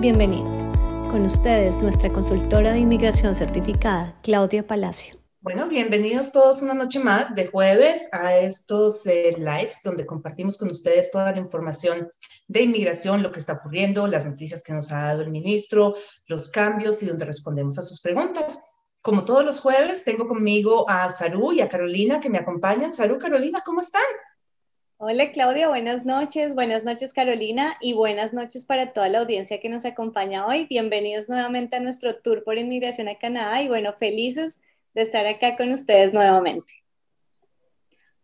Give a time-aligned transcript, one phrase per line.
[0.00, 0.60] Bienvenidos.
[1.10, 5.14] Con ustedes, nuestra consultora de inmigración certificada, Claudia Palacio.
[5.42, 10.70] Bueno, bienvenidos todos una noche más de jueves a estos eh, lives donde compartimos con
[10.70, 12.10] ustedes toda la información
[12.48, 15.92] de inmigración, lo que está ocurriendo, las noticias que nos ha dado el ministro,
[16.28, 18.64] los cambios y donde respondemos a sus preguntas.
[19.02, 22.94] Como todos los jueves, tengo conmigo a Saru y a Carolina que me acompañan.
[22.94, 24.00] Saru, Carolina, ¿cómo están?
[25.02, 29.70] Hola Claudia, buenas noches, buenas noches Carolina y buenas noches para toda la audiencia que
[29.70, 30.66] nos acompaña hoy.
[30.66, 34.60] Bienvenidos nuevamente a nuestro tour por inmigración a Canadá y bueno, felices
[34.92, 36.74] de estar acá con ustedes nuevamente.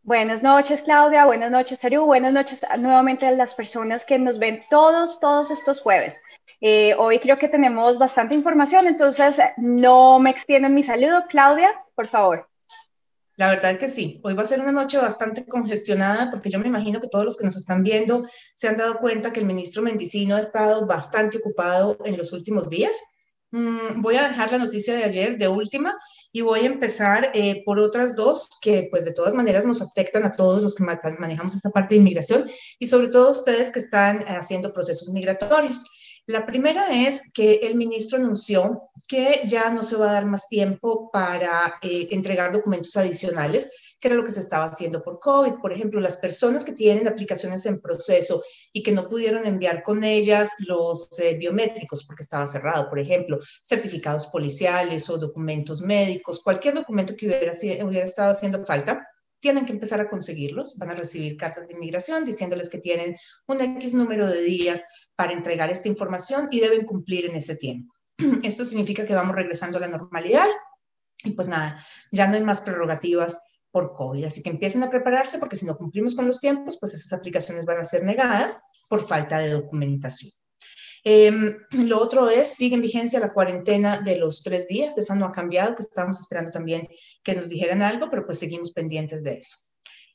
[0.02, 4.62] Buenas noches Claudia, buenas noches Saru, buenas noches nuevamente a las personas que nos ven
[4.68, 6.14] todos, todos estos jueves.
[6.60, 11.24] Eh, hoy creo que tenemos bastante información, entonces no me extiendo en mi saludo.
[11.26, 12.46] Claudia, por favor.
[13.36, 16.68] La verdad que sí, hoy va a ser una noche bastante congestionada porque yo me
[16.68, 19.82] imagino que todos los que nos están viendo se han dado cuenta que el ministro
[19.82, 22.96] Mendicino ha estado bastante ocupado en los últimos días.
[23.50, 25.94] Mm, voy a dejar la noticia de ayer de última
[26.32, 30.24] y voy a empezar eh, por otras dos que pues de todas maneras nos afectan
[30.24, 34.24] a todos los que manejamos esta parte de inmigración y sobre todo ustedes que están
[34.28, 35.84] haciendo procesos migratorios.
[36.28, 40.48] La primera es que el ministro anunció que ya no se va a dar más
[40.48, 45.60] tiempo para eh, entregar documentos adicionales, que era lo que se estaba haciendo por COVID.
[45.62, 50.02] Por ejemplo, las personas que tienen aplicaciones en proceso y que no pudieron enviar con
[50.02, 56.74] ellas los eh, biométricos porque estaba cerrado, por ejemplo, certificados policiales o documentos médicos, cualquier
[56.74, 57.52] documento que hubiera,
[57.84, 59.06] hubiera estado haciendo falta,
[59.40, 63.14] tienen que empezar a conseguirlos, van a recibir cartas de inmigración diciéndoles que tienen
[63.46, 64.84] un X número de días
[65.14, 67.94] para entregar esta información y deben cumplir en ese tiempo.
[68.42, 70.46] Esto significa que vamos regresando a la normalidad
[71.24, 71.78] y pues nada,
[72.12, 73.40] ya no hay más prerrogativas
[73.70, 76.94] por COVID, así que empiecen a prepararse porque si no cumplimos con los tiempos, pues
[76.94, 80.32] esas aplicaciones van a ser negadas por falta de documentación.
[81.08, 81.56] Em,
[81.88, 85.32] lo otro es, sigue en vigencia la cuarentena de los tres días, esa no ha
[85.32, 86.88] cambiado, que estábamos esperando también
[87.22, 89.56] que nos dijeran algo, pero pues seguimos pendientes de eso.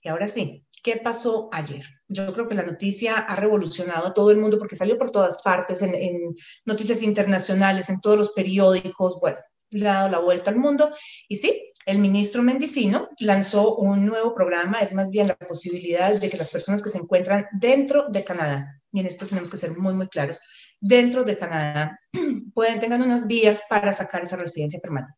[0.03, 1.85] Y ahora sí, ¿qué pasó ayer?
[2.09, 5.41] Yo creo que la noticia ha revolucionado a todo el mundo porque salió por todas
[5.41, 6.35] partes, en, en
[6.65, 9.37] noticias internacionales, en todos los periódicos, bueno,
[9.69, 10.91] le ha dado la vuelta al mundo.
[11.29, 16.29] Y sí, el ministro Mendicino lanzó un nuevo programa, es más bien la posibilidad de
[16.29, 19.77] que las personas que se encuentran dentro de Canadá, y en esto tenemos que ser
[19.77, 20.39] muy, muy claros,
[20.79, 21.97] dentro de Canadá
[22.53, 25.15] pueden tener unas vías para sacar esa residencia permanente.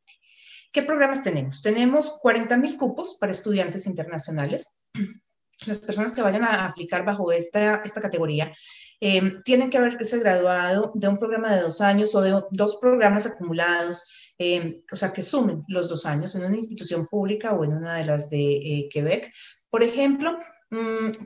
[0.72, 1.62] ¿Qué programas tenemos?
[1.62, 4.86] Tenemos 40 mil cupos para estudiantes internacionales.
[5.66, 8.52] Las personas que vayan a aplicar bajo esta, esta categoría
[9.00, 13.26] eh, tienen que haberse graduado de un programa de dos años o de dos programas
[13.26, 17.74] acumulados, eh, o sea, que sumen los dos años en una institución pública o en
[17.74, 19.32] una de las de eh, Quebec.
[19.70, 20.38] Por ejemplo,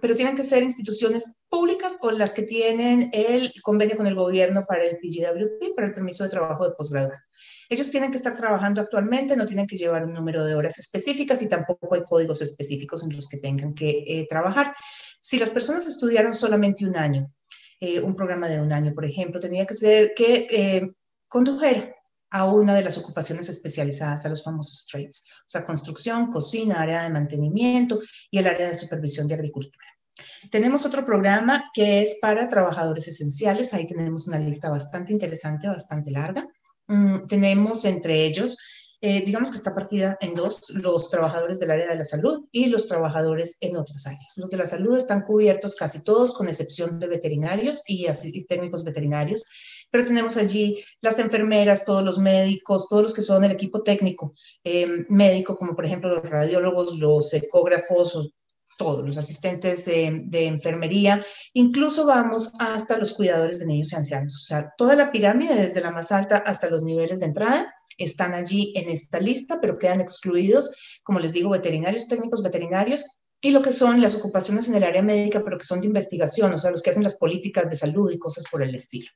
[0.02, 4.66] pero tienen que ser instituciones públicas o las que tienen el convenio con el gobierno
[4.68, 7.14] para el PGWP, para el permiso de trabajo de posgrado.
[7.70, 11.42] Ellos tienen que estar trabajando actualmente, no tienen que llevar un número de horas específicas
[11.42, 14.74] y tampoco hay códigos específicos en los que tengan que eh, trabajar.
[15.22, 17.32] Si las personas estudiaron solamente un año,
[17.80, 20.82] eh, un programa de un año, por ejemplo, tenía que ser que eh,
[21.28, 21.97] condujera
[22.30, 27.04] a una de las ocupaciones especializadas, a los famosos trades, o sea, construcción, cocina, área
[27.04, 28.00] de mantenimiento
[28.30, 29.86] y el área de supervisión de agricultura.
[30.52, 36.12] Tenemos otro programa que es para trabajadores esenciales, ahí tenemos una lista bastante interesante, bastante
[36.12, 36.48] larga.
[36.88, 38.58] Mm, tenemos entre ellos,
[39.00, 42.66] eh, digamos que está partida en dos, los trabajadores del área de la salud y
[42.68, 44.34] los trabajadores en otras áreas.
[44.38, 48.84] Los de la salud están cubiertos casi todos, con excepción de veterinarios y, y técnicos
[48.84, 49.44] veterinarios
[49.92, 54.34] pero tenemos allí las enfermeras, todos los médicos, todos los que son el equipo técnico
[54.64, 58.34] em, médico, como por ejemplo los radiólogos, los ecógrafos,
[58.78, 64.38] todos los asistentes de enfermería, incluso vamos hasta los cuidadores de niños y ancianos.
[64.38, 68.36] O sea, toda la pirámide, desde la más alta hasta los niveles de entrada, están
[68.36, 73.06] allí en esta lista, pero quedan excluidos, como les digo, veterinarios, técnicos veterinarios
[73.42, 76.54] y lo que son las ocupaciones en el área médica, pero que son de investigación,
[76.54, 79.10] o sea, los que hacen las políticas de salud y cosas por el estilo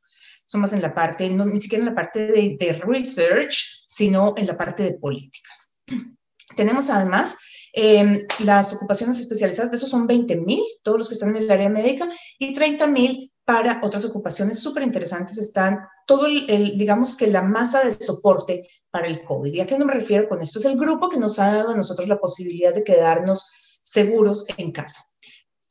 [0.45, 4.33] son más en la parte, no, ni siquiera en la parte de, de research, sino
[4.37, 5.77] en la parte de políticas.
[6.55, 7.37] Tenemos además
[7.73, 11.51] eh, las ocupaciones especializadas, de esos son 20 mil, todos los que están en el
[11.51, 15.37] área médica, y 30 mil para otras ocupaciones súper interesantes.
[15.37, 19.53] Están todo el, el, digamos que la masa de soporte para el COVID.
[19.53, 20.59] ¿Y a qué no me refiero con esto?
[20.59, 24.71] Es el grupo que nos ha dado a nosotros la posibilidad de quedarnos seguros en
[24.71, 25.01] casa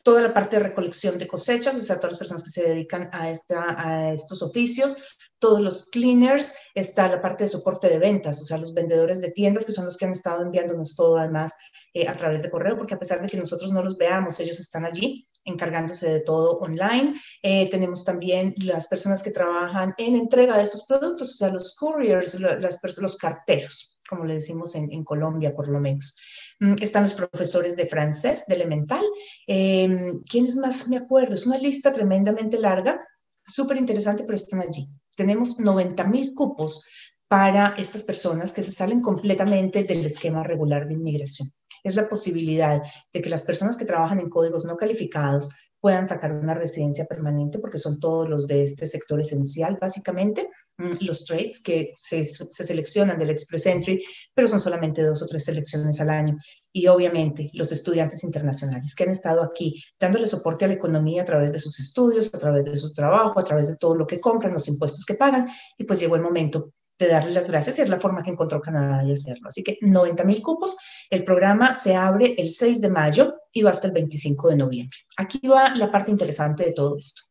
[0.02, 3.08] toda la parte de recolección de cosechas, o sea, todas las personas que se dedican
[3.12, 4.96] a, esta, a estos oficios,
[5.38, 9.30] todos los cleaners, está la parte de soporte de ventas, o sea, los vendedores de
[9.30, 11.54] tiendas, que son los que han estado enviándonos todo además
[11.94, 14.58] eh, a través de correo, porque a pesar de que nosotros no los veamos, ellos
[14.58, 17.14] están allí encargándose de todo online.
[17.42, 21.76] Eh, tenemos también las personas que trabajan en entrega de estos productos, o sea, los
[21.76, 26.16] couriers, las, los carteros, como le decimos en, en Colombia por lo menos.
[26.60, 29.04] Mm, están los profesores de francés, de elemental.
[29.46, 31.34] Eh, ¿Quiénes más me acuerdo?
[31.34, 33.00] Es una lista tremendamente larga,
[33.46, 34.86] súper interesante, pero están allí.
[35.16, 36.84] Tenemos 90 mil cupos
[37.28, 41.50] para estas personas que se salen completamente del esquema regular de inmigración.
[41.84, 42.82] Es la posibilidad
[43.12, 45.50] de que las personas que trabajan en códigos no calificados
[45.80, 51.06] puedan sacar una residencia permanente, porque son todos los de este sector esencial, básicamente, mm,
[51.06, 54.04] los trades que se, se, seleccionan del Express Entry,
[54.34, 56.34] pero son solamente dos o tres selecciones al año.
[56.72, 61.24] Y obviamente los estudiantes internacionales que han estado aquí dándole soporte a la economía a
[61.24, 64.20] través de sus estudios, a través de su trabajo, a través de todo lo que
[64.20, 65.46] compran, los impuestos que pagan,
[65.78, 68.60] y pues llegó el momento de darle las gracias y es la forma que encontró
[68.60, 69.48] Canadá de hacerlo.
[69.48, 70.76] Así que 90 mil cupos,
[71.10, 74.96] el programa se abre el 6 de mayo y va hasta el 25 de noviembre.
[75.16, 77.22] Aquí va la parte interesante de todo esto.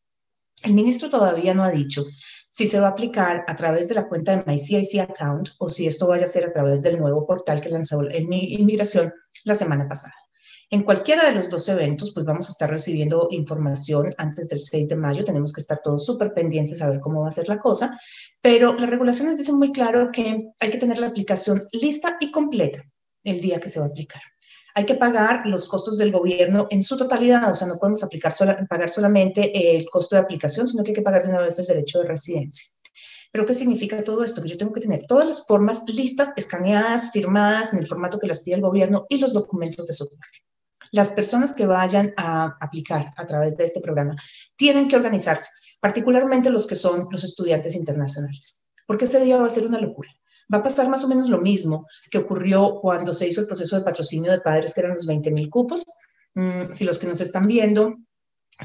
[0.63, 2.03] El ministro todavía no ha dicho
[2.51, 5.87] si se va a aplicar a través de la cuenta de MyCIC Account o si
[5.87, 9.13] esto vaya a ser a través del nuevo portal que lanzó en Inmigración
[9.45, 10.13] la semana pasada.
[10.71, 14.87] En cualquiera de los dos eventos, pues vamos a estar recibiendo información antes del 6
[14.87, 15.23] de mayo.
[15.23, 17.97] Tenemos que estar todos súper pendientes a ver cómo va a ser la cosa.
[18.39, 22.83] Pero las regulaciones dicen muy claro que hay que tener la aplicación lista y completa
[23.23, 24.21] el día que se va a aplicar.
[24.75, 28.31] Hay que pagar los costos del gobierno en su totalidad, o sea, no podemos aplicar
[28.69, 31.65] pagar solamente el costo de aplicación, sino que hay que pagar de una vez el
[31.65, 32.67] derecho de residencia.
[33.31, 34.43] ¿Pero qué significa todo esto?
[34.43, 38.27] Que yo tengo que tener todas las formas listas, escaneadas, firmadas en el formato que
[38.27, 40.39] las pide el gobierno y los documentos de soporte.
[40.91, 44.15] Las personas que vayan a aplicar a través de este programa
[44.55, 45.49] tienen que organizarse,
[45.79, 50.09] particularmente los que son los estudiantes internacionales, porque ese día va a ser una locura.
[50.51, 53.77] Va a pasar más o menos lo mismo que ocurrió cuando se hizo el proceso
[53.77, 55.85] de patrocinio de padres, que eran los 20 mil cupos.
[56.33, 57.95] Mm, si los que nos están viendo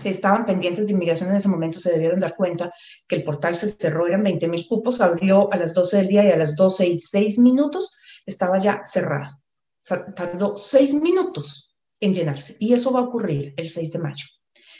[0.02, 2.72] estaban pendientes de inmigración en ese momento se debieron dar cuenta
[3.06, 6.24] que el portal se cerró, eran 20 mil cupos, abrió a las 12 del día
[6.24, 7.94] y a las 12 y 6 minutos
[8.26, 9.36] estaba ya cerrado.
[9.36, 11.73] O sea, tardó 6 minutos
[12.04, 14.26] en llenarse y eso va a ocurrir el 6 de mayo.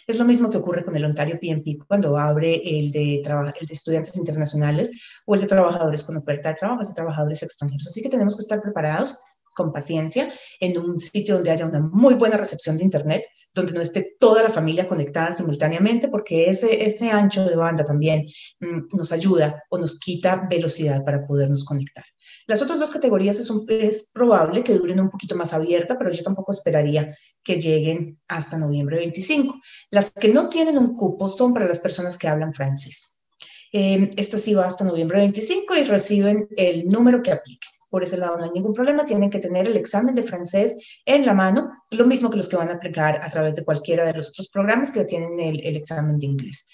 [0.07, 3.75] Es lo mismo que ocurre con el Ontario PNP cuando abre el de, el de
[3.75, 7.87] estudiantes internacionales o el de trabajadores con oferta de trabajo, el de trabajadores extranjeros.
[7.87, 9.19] Así que tenemos que estar preparados
[9.55, 10.31] con paciencia
[10.61, 13.25] en un sitio donde haya una muy buena recepción de Internet,
[13.55, 18.27] donde no esté toda la familia conectada simultáneamente, porque ese, ese ancho de banda también
[18.61, 22.05] mm, nos ayuda o nos quita velocidad para podernos conectar.
[22.47, 26.23] Las otras dos categorías es, es, probable que duren un poquito más abierta, pero yo
[26.23, 29.59] tampoco esperaría que lleguen hasta noviembre 25.
[29.91, 33.25] Las que no tienen un cupo son para las personas que hablan francés.
[33.73, 37.67] Eh, esta sí va hasta noviembre 25 y reciben el número que aplique.
[37.91, 41.25] Por ese lado no hay ningún problema, tienen que tener el examen de francés en
[41.25, 44.15] la mano, lo mismo que los que van a aplicar a través de cualquiera de
[44.15, 46.67] los otros programas que tienen el examen de inglés.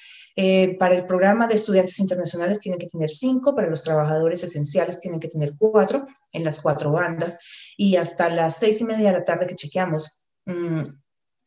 [0.43, 4.99] Eh, para el programa de estudiantes internacionales tienen que tener cinco, para los trabajadores esenciales
[4.99, 7.39] tienen que tener cuatro en las cuatro bandas
[7.77, 10.81] y hasta las seis y media de la tarde que chequeamos, mmm,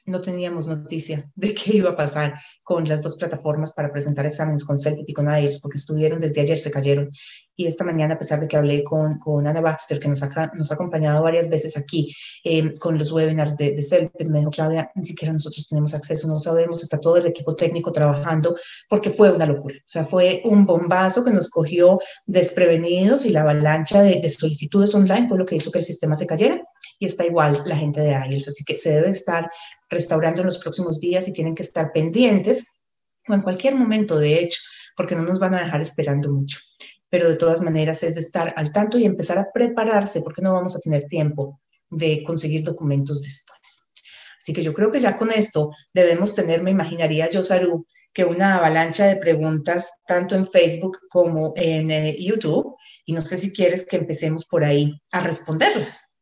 [0.06, 2.34] no teníamos noticia de qué iba a pasar
[2.64, 6.42] con las dos plataformas para presentar exámenes con CELPIP y con IELTS, porque estuvieron desde
[6.42, 7.10] ayer, se cayeron.
[7.56, 10.52] Y esta mañana, a pesar de que hablé con, con Ana Baxter, que nos ha,
[10.56, 12.12] nos ha acompañado varias veces aquí
[12.44, 16.40] eh, con los webinars de, de me dijo, Claudia, ni siquiera nosotros tenemos acceso, no
[16.40, 18.56] sabemos, está todo el equipo técnico trabajando,
[18.90, 19.76] porque fue una locura.
[19.76, 25.28] O sea, fue un bombazo que nos cogió desprevenidos y la avalancha de solicitudes online
[25.28, 26.62] fue lo que hizo que el sistema se cayera
[27.04, 29.50] y está igual la gente de IELTS, así que se debe estar
[29.90, 32.66] restaurando en los próximos días y tienen que estar pendientes
[33.28, 34.62] o en cualquier momento, de hecho,
[34.96, 36.60] porque no nos van a dejar esperando mucho.
[37.10, 40.54] Pero de todas maneras es de estar al tanto y empezar a prepararse porque no
[40.54, 43.60] vamos a tener tiempo de conseguir documentos después.
[44.38, 48.24] Así que yo creo que ya con esto debemos tener, me imaginaría yo, Saru, que
[48.24, 52.78] una avalancha de preguntas tanto en Facebook como en eh, YouTube.
[53.06, 56.13] Y no sé si quieres que empecemos por ahí a responderlas.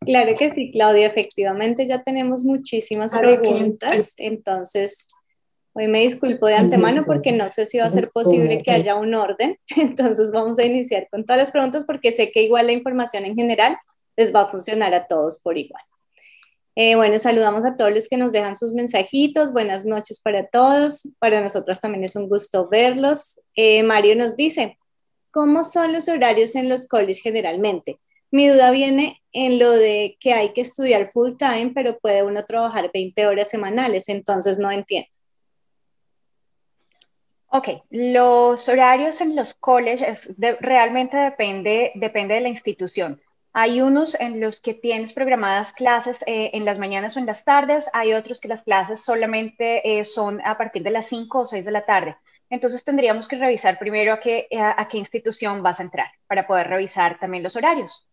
[0.00, 5.08] Claro que sí, Claudia, efectivamente ya tenemos muchísimas preguntas, entonces
[5.72, 8.96] hoy me disculpo de antemano porque no sé si va a ser posible que haya
[8.96, 12.72] un orden, entonces vamos a iniciar con todas las preguntas porque sé que igual la
[12.72, 13.76] información en general
[14.16, 15.82] les va a funcionar a todos por igual.
[16.80, 19.52] Eh, bueno, saludamos a todos los que nos dejan sus mensajitos.
[19.52, 21.08] Buenas noches para todos.
[21.18, 23.40] Para nosotros también es un gusto verlos.
[23.56, 24.78] Eh, Mario nos dice,
[25.32, 27.98] ¿cómo son los horarios en los coles generalmente?
[28.30, 32.44] Mi duda viene en lo de que hay que estudiar full time, pero puede uno
[32.44, 35.08] trabajar 20 horas semanales, entonces no entiendo.
[37.50, 40.30] Ok, los horarios en los colleges
[40.60, 43.22] realmente depende, depende de la institución.
[43.54, 47.44] Hay unos en los que tienes programadas clases eh, en las mañanas o en las
[47.44, 51.46] tardes, hay otros que las clases solamente eh, son a partir de las 5 o
[51.46, 52.16] 6 de la tarde.
[52.50, 56.68] Entonces tendríamos que revisar primero a qué, a, qué institución vas a entrar para poder
[56.68, 58.06] revisar también los horarios.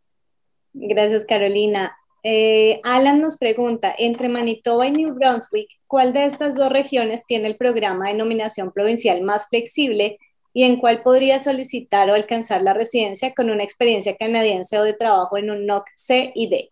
[0.77, 1.96] Gracias, Carolina.
[2.22, 7.48] Eh, Alan nos pregunta, entre Manitoba y New Brunswick, ¿cuál de estas dos regiones tiene
[7.48, 10.17] el programa de nominación provincial más flexible
[10.51, 14.94] y en cuál podría solicitar o alcanzar la residencia con una experiencia canadiense o de
[14.94, 16.70] trabajo en un NOC C y D?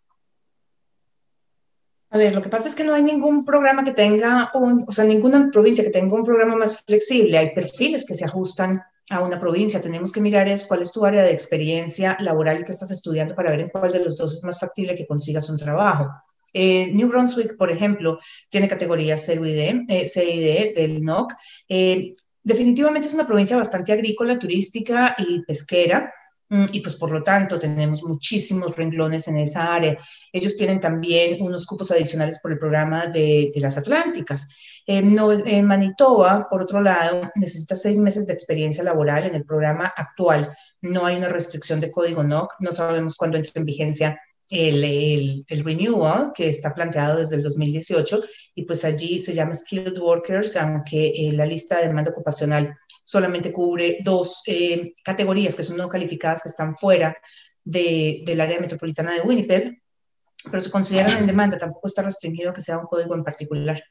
[2.09, 4.91] A ver, lo que pasa es que no hay ningún programa que tenga, un, o
[4.91, 7.37] sea, ninguna provincia que tenga un programa más flexible.
[7.37, 9.81] Hay perfiles que se ajustan a una provincia.
[9.81, 13.51] Tenemos que mirar es cuál es tu área de experiencia laboral que estás estudiando para
[13.51, 16.09] ver en cuál de los dos es más factible que consigas un trabajo.
[16.53, 18.19] Eh, New Brunswick, por ejemplo,
[18.49, 21.33] tiene categorías C y D, eh, C y D del NOC.
[21.67, 26.13] Eh, definitivamente es una provincia bastante agrícola, turística y pesquera.
[26.49, 29.97] Mm, y pues por lo tanto tenemos muchísimos renglones en esa área.
[30.31, 34.47] Ellos tienen también unos cupos adicionales por el programa de, las Atlánticas.
[34.85, 40.55] en Manitoba, por otro lado, necesita seis meses de experiencia laboral en el programa actual.
[40.81, 44.19] No hay una restricción de código NOC, no sabemos cuándo entra en vigencia
[44.49, 48.21] el, el, renewal que está planteado desde el 2018
[48.55, 53.51] y pues allí se llama Skilled Workers, aunque eh, la lista de demanda ocupacional solamente
[53.51, 57.15] cubre dos eh, categorías que son no calificadas, que están fuera
[57.63, 59.81] de, del área metropolitana de Winnipeg,
[60.49, 63.81] pero se consideran en demanda, tampoco está restringido a que sea un código en particular.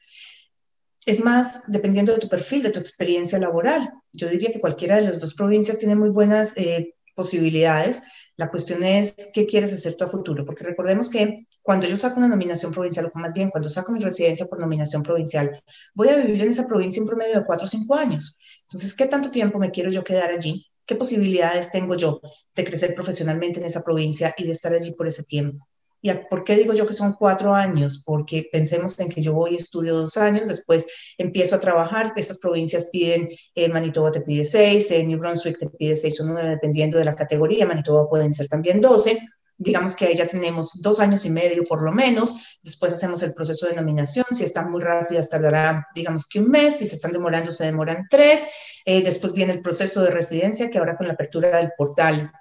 [1.05, 3.91] Es más, dependiendo de tu perfil, de tu experiencia laboral.
[4.13, 8.03] Yo diría que cualquiera de las dos provincias tiene muy buenas eh, posibilidades.
[8.37, 12.17] La cuestión es qué quieres hacer tú a futuro, porque recordemos que cuando yo saco
[12.17, 15.61] una nominación provincial, o más bien cuando saco mi residencia por nominación provincial,
[15.93, 18.37] voy a vivir en esa provincia en promedio de cuatro o cinco años.
[18.67, 20.65] Entonces, ¿qué tanto tiempo me quiero yo quedar allí?
[20.85, 22.19] ¿Qué posibilidades tengo yo
[22.55, 25.65] de crecer profesionalmente en esa provincia y de estar allí por ese tiempo?
[26.05, 28.03] ¿Y por qué digo yo que son cuatro años?
[28.05, 32.89] Porque pensemos en que yo voy estudio dos años, después empiezo a trabajar, estas provincias
[32.91, 36.97] piden, eh, Manitoba te pide seis, eh, New Brunswick te pide seis o nueve, dependiendo
[36.97, 39.21] de la categoría, Manitoba pueden ser también doce,
[39.57, 43.33] digamos que ahí ya tenemos dos años y medio por lo menos, después hacemos el
[43.33, 47.11] proceso de nominación, si están muy rápidas tardará digamos que un mes, si se están
[47.11, 48.47] demorando se demoran tres,
[48.85, 52.31] eh, después viene el proceso de residencia que ahora con la apertura del portal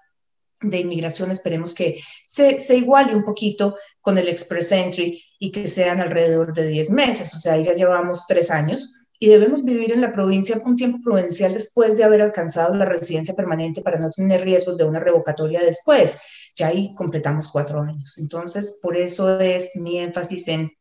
[0.61, 5.67] de inmigración esperemos que se, se, iguale un poquito con el Express Entry y que
[5.67, 9.93] sean alrededor de 10 meses, o sea, ahí ya llevamos tres años y debemos vivir
[9.93, 14.11] en la provincia un tiempo prudencial después de haber alcanzado la residencia permanente para no
[14.11, 16.51] tener riesgos de una revocatoria después.
[16.57, 18.19] Ya ahí completamos cuatro años.
[18.19, 20.73] Entonces, por eso es mi énfasis en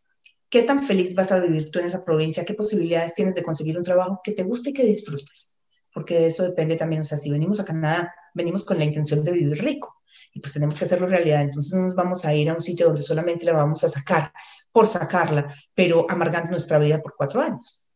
[0.50, 3.78] qué tan feliz vas a vivir tú en esa provincia, qué posibilidades tienes de conseguir
[3.78, 5.62] un trabajo que te guste y que disfrutes,
[5.94, 9.24] porque de eso depende también, o sea, si venimos a Canadá, venimos con la intención
[9.24, 10.02] de vivir rico
[10.34, 12.88] y pues tenemos que hacerlo realidad, entonces no nos vamos a ir a un sitio
[12.88, 14.34] donde solamente la vamos a sacar
[14.72, 17.91] por sacarla, pero amargando nuestra vida por cuatro años.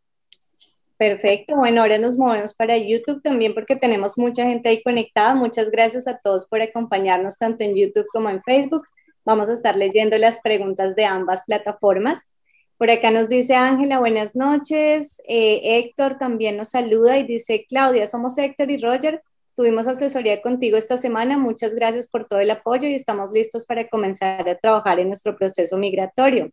[0.97, 5.35] Perfecto, bueno, ahora nos movemos para YouTube también porque tenemos mucha gente ahí conectada.
[5.35, 8.87] Muchas gracias a todos por acompañarnos tanto en YouTube como en Facebook.
[9.25, 12.29] Vamos a estar leyendo las preguntas de ambas plataformas.
[12.77, 15.21] Por acá nos dice Ángela, buenas noches.
[15.27, 19.21] Eh, Héctor también nos saluda y dice, Claudia, somos Héctor y Roger.
[19.53, 21.37] Tuvimos asesoría contigo esta semana.
[21.37, 25.35] Muchas gracias por todo el apoyo y estamos listos para comenzar a trabajar en nuestro
[25.35, 26.51] proceso migratorio.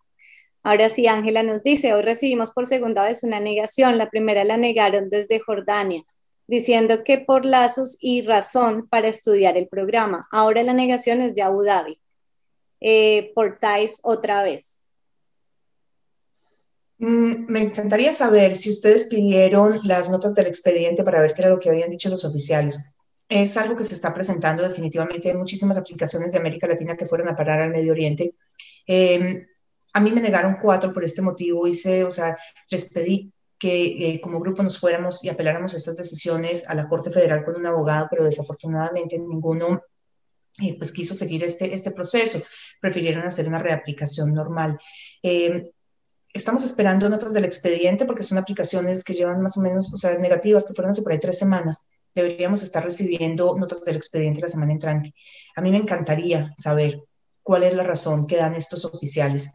[0.62, 3.98] Ahora sí, Ángela nos dice, hoy recibimos por segunda vez una negación.
[3.98, 6.04] La primera la negaron desde Jordania,
[6.46, 10.28] diciendo que por lazos y razón para estudiar el programa.
[10.30, 11.98] Ahora la negación es de Abu Dhabi.
[12.84, 13.58] Eh, por
[14.02, 14.84] otra vez.
[16.98, 21.50] Mm, me encantaría saber si ustedes pidieron las notas del expediente para ver qué era
[21.50, 22.94] lo que habían dicho los oficiales.
[23.28, 27.28] Es algo que se está presentando definitivamente en muchísimas aplicaciones de América Latina que fueron
[27.28, 28.34] a parar al Medio Oriente.
[28.86, 29.46] Eh,
[29.92, 31.66] a mí me negaron cuatro por este motivo.
[31.66, 32.36] Hice, o sea,
[32.70, 37.10] les pedí que eh, como grupo nos fuéramos y apeláramos estas decisiones a la Corte
[37.10, 39.82] Federal con un abogado, pero desafortunadamente ninguno
[40.60, 42.42] eh, pues quiso seguir este, este proceso.
[42.80, 44.78] Prefirieron hacer una reaplicación normal.
[45.22, 45.70] Eh,
[46.32, 50.16] estamos esperando notas del expediente porque son aplicaciones que llevan más o menos, o sea,
[50.18, 51.90] negativas, que fueron hace por ahí tres semanas.
[52.14, 55.14] Deberíamos estar recibiendo notas del expediente la semana entrante.
[55.56, 57.00] A mí me encantaría saber
[57.42, 59.52] cuál es la razón que dan estos oficiales.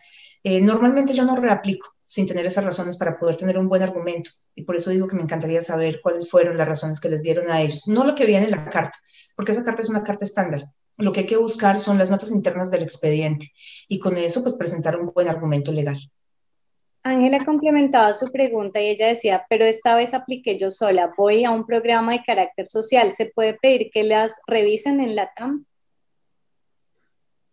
[0.49, 4.29] Eh, normalmente yo no reaplico sin tener esas razones para poder tener un buen argumento
[4.55, 7.51] y por eso digo que me encantaría saber cuáles fueron las razones que les dieron
[7.51, 8.97] a ellos, no lo que viene en la carta,
[9.35, 10.69] porque esa carta es una carta estándar.
[10.99, 13.51] Lo que hay que buscar son las notas internas del expediente
[13.89, 15.97] y con eso pues presentar un buen argumento legal.
[17.03, 21.51] Ángela complementaba su pregunta y ella decía, pero esta vez apliqué yo sola, voy a
[21.51, 25.65] un programa de carácter social, ¿se puede pedir que las revisen en la TAM?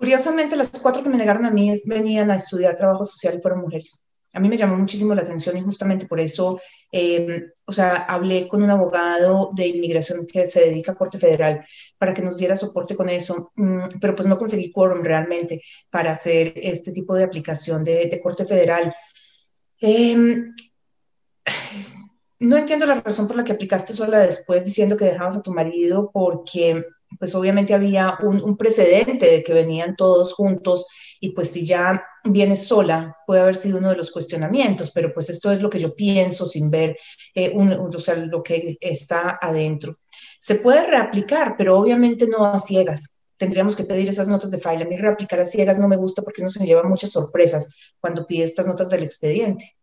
[0.04, 3.60] Curiosamente, las cuatro que me negaron a mí venían a estudiar trabajo social y fueron
[3.60, 4.06] mujeres.
[4.34, 6.60] A mí me llamó muchísimo la atención y justamente por eso,
[6.92, 11.64] em, o sea, hablé con un abogado de inmigración que se dedica a Corte Federal
[11.96, 16.10] para que nos diera soporte con eso, mm, pero pues no conseguí quórum realmente para
[16.10, 18.94] hacer este tipo de aplicación de, Corte Federal.
[19.80, 20.54] Em,
[22.40, 25.54] no entiendo la razón por la que aplicaste sola después diciendo que dejabas a tu
[25.54, 26.84] marido porque
[27.18, 30.86] pues obviamente había un, precedente de que venían todos juntos
[31.20, 35.30] y pues si ya vienes sola puede haber sido uno de los cuestionamientos, pero pues
[35.30, 36.96] esto es lo que yo pienso sin ver
[37.34, 39.96] eh, o sea, lo que está adentro.
[40.40, 43.24] Se puede reaplicar, pero obviamente no a ciegas.
[43.36, 44.84] Tendríamos que pedir esas notas de file.
[44.84, 48.26] A mí reaplicar a ciegas no me gusta porque no se lleva muchas sorpresas cuando
[48.26, 49.76] pide estas notas del expediente.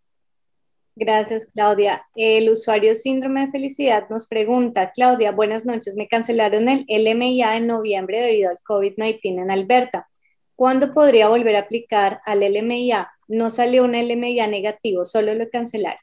[0.96, 2.06] Gracias, Claudia.
[2.16, 5.96] El usuario Síndrome de Felicidad nos pregunta, Claudia, buenas noches.
[5.96, 10.10] Me cancelaron el LMIA en noviembre debido al COVID-19 en Alberta.
[10.56, 13.10] ¿Cuándo podría volver a aplicar al LMIA?
[13.28, 16.02] No salió un LMIA negativo, solo lo cancelaron.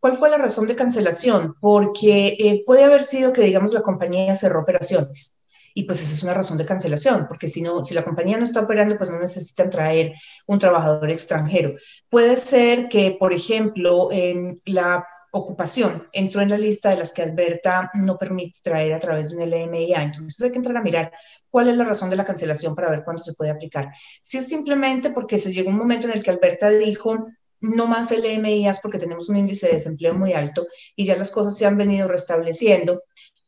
[0.00, 1.54] ¿Cuál fue la razón de cancelación?
[1.60, 5.41] Porque eh, puede haber sido que, digamos, la compañía cerró operaciones
[5.74, 8.44] y pues esa es una razón de cancelación, porque si no, si la compañía no
[8.44, 10.12] está operando, pues no necesitan traer
[10.46, 11.74] un trabajador extranjero.
[12.08, 17.22] Puede ser que, por ejemplo, en la ocupación entró en la lista de las que
[17.22, 20.02] Alberta no permite traer a través de un LMIA.
[20.02, 21.10] Entonces hay que entrar a mirar
[21.50, 23.88] cuál es la razón de la cancelación para ver cuándo se puede aplicar.
[24.22, 27.28] Si es simplemente porque se llegó un momento en el que Alberta dijo
[27.62, 31.56] no más LMIAs porque tenemos un índice de desempleo muy alto y ya las cosas
[31.56, 33.02] se han venido restableciendo,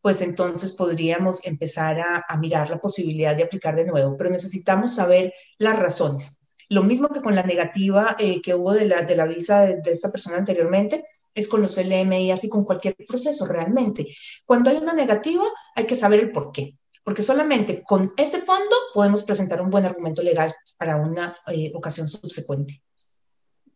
[0.04, 5.32] pues entonces podríamos empezar a, mirar la posibilidad de aplicar de nuevo, pero necesitamos saber
[5.56, 6.38] las razones.
[6.68, 10.12] Lo mismo que con la negativa eh, que hubo de la, de visa de, esta
[10.12, 14.06] persona anteriormente, es con los LMI, así con cualquier proceso realmente.
[14.44, 15.44] Cuando hay una negativa,
[15.74, 19.86] hay que saber el por qué, porque solamente con ese fondo podemos presentar un buen
[19.86, 22.82] argumento legal para una eh, ocasión subsecuente.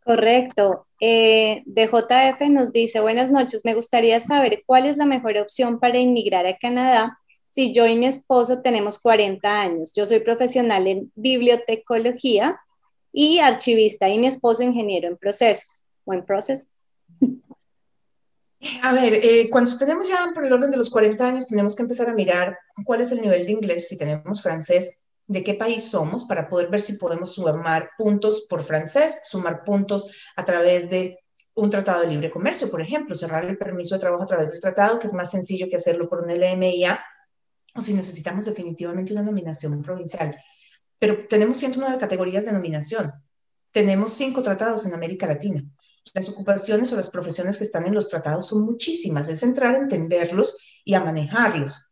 [0.09, 0.87] Correcto.
[1.03, 5.99] Eh, DJF nos dice, buenas noches, me gustaría saber cuál es la mejor opción para
[5.99, 9.93] inmigrar a Canadá si yo y mi esposo tenemos 40 años.
[9.95, 12.59] Yo soy profesional en bibliotecología
[13.13, 16.67] y archivista y mi esposo ingeniero en procesos o en procesos.
[18.83, 21.83] A ver, eh, cuando tenemos ya por el orden de los 40 años, tenemos que
[21.83, 25.85] empezar a mirar cuál es el nivel de inglés, si tenemos francés, de qué país
[25.85, 31.19] somos para poder ver si podemos sumar puntos por francés, sumar puntos a través de
[31.55, 34.61] un tratado de libre comercio, por ejemplo, cerrar el permiso de trabajo a través del
[34.61, 36.99] tratado, que es más sencillo que hacerlo por un LMIA,
[37.75, 40.37] o si necesitamos definitivamente una nominación provincial.
[40.99, 43.13] Pero tenemos 109 categorías de nominación.
[43.71, 45.63] Tenemos cinco tratados en América Latina.
[46.15, 49.29] Las ocupaciones o las profesiones que están en los tratados son muchísimas.
[49.29, 51.88] Es entrar a entenderlos y a manejarlos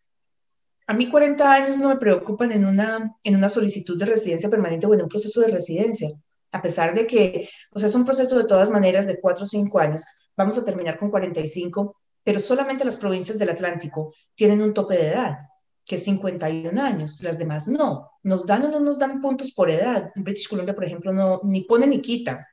[0.87, 4.87] a mí 40 años no me preocupan en una, en una solicitud de residencia permanente
[4.87, 6.09] o en un proceso de residencia,
[6.53, 9.47] a pesar de que, o sea, es un proceso de todas maneras de 4 o
[9.47, 10.05] 5 años,
[10.37, 15.09] vamos a terminar con 45, pero solamente las provincias del Atlántico tienen un tope de
[15.09, 15.39] edad,
[15.85, 18.11] que es 51 años, las demás no.
[18.23, 20.11] Nos dan o no nos dan puntos por edad.
[20.17, 22.49] British Columbia, por ejemplo, no, ni pone ni quita.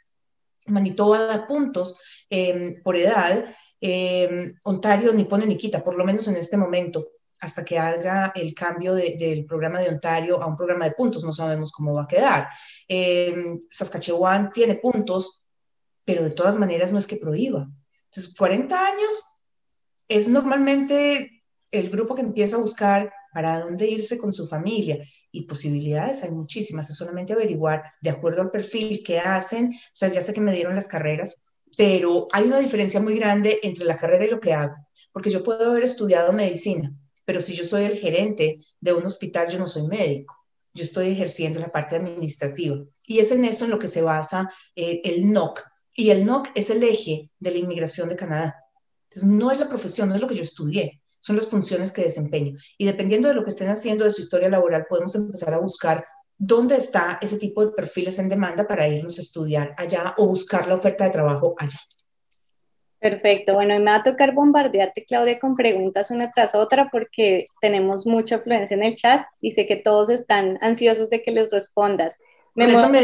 [0.68, 1.98] Manitoba da puntos
[2.30, 3.46] em, por edad,
[3.82, 7.08] em, Ontario ni pone ni quita, por lo menos en este momento
[7.44, 11.26] hasta que haya el cambio del programa de Ontario a un programa de puntos.
[11.26, 12.48] No sabemos cómo va a quedar.
[12.88, 15.44] Eh, Saskatchewan tiene puntos,
[16.06, 17.68] pero de todas maneras no es que prohíba.
[18.06, 19.24] Entonces, 40 años
[20.08, 25.42] es normalmente el grupo que empieza a buscar para dónde irse con su familia y
[25.42, 30.22] posibilidades hay muchísimas, es solamente averiguar de acuerdo al perfil que hacen, o sea, ya
[30.22, 31.44] sé que me dieron las carreras,
[31.76, 34.76] pero hay una diferencia muy grande entre la carrera y lo que hago,
[35.12, 36.96] porque yo puedo haber estudiado medicina,
[37.26, 40.36] pero si yo soy el gerente de un hospital, yo no soy médico.
[40.74, 42.84] Yo estoy ejerciendo la parte administrativa.
[43.06, 45.62] Y es en eso en lo que se basa eh, el NOC.
[45.96, 48.56] Y el NOC es el eje de la inmigración de Canadá.
[49.10, 52.02] Entonces, no es la profesión, no es lo que yo estudié, son las funciones que
[52.02, 52.56] desempeño.
[52.78, 56.04] Y dependiendo de lo que estén haciendo de su historia laboral, podemos empezar a buscar
[56.38, 60.68] dónde está ese tipo de perfiles en demanda para irnos a estudiar allá o buscar
[60.68, 61.80] la oferta de trabajo allá.
[63.04, 63.54] Perfecto.
[63.54, 68.08] Bueno, y me va a tocar bombardearte, Claudia, con preguntas una tras otra porque tenemos
[68.08, 72.18] mucha afluencia en el chat y sé que todos están ansiosos de que les respondas.
[72.56, 73.04] Me eso me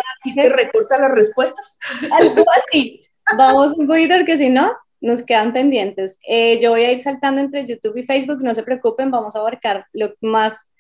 [0.56, 1.78] recorta las respuestas?
[2.18, 3.02] Algo así.
[3.38, 6.22] Vamos un poquito porque si no, nos quedan pendientes.
[6.26, 9.40] Eh, yo voy a ir saltando entre YouTube y Facebook, no se preocupen, vamos a
[9.40, 10.72] abarcar lo, más,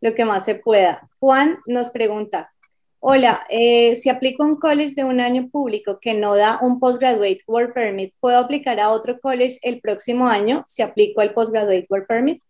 [0.00, 1.08] lo que más se pueda.
[1.18, 2.52] Juan nos pregunta,
[3.00, 6.80] Hola, eh, si aplico a un college de un año público que no da un
[6.80, 11.86] postgraduate work permit, ¿puedo aplicar a otro college el próximo año si aplico al postgraduate
[11.88, 12.42] work permit?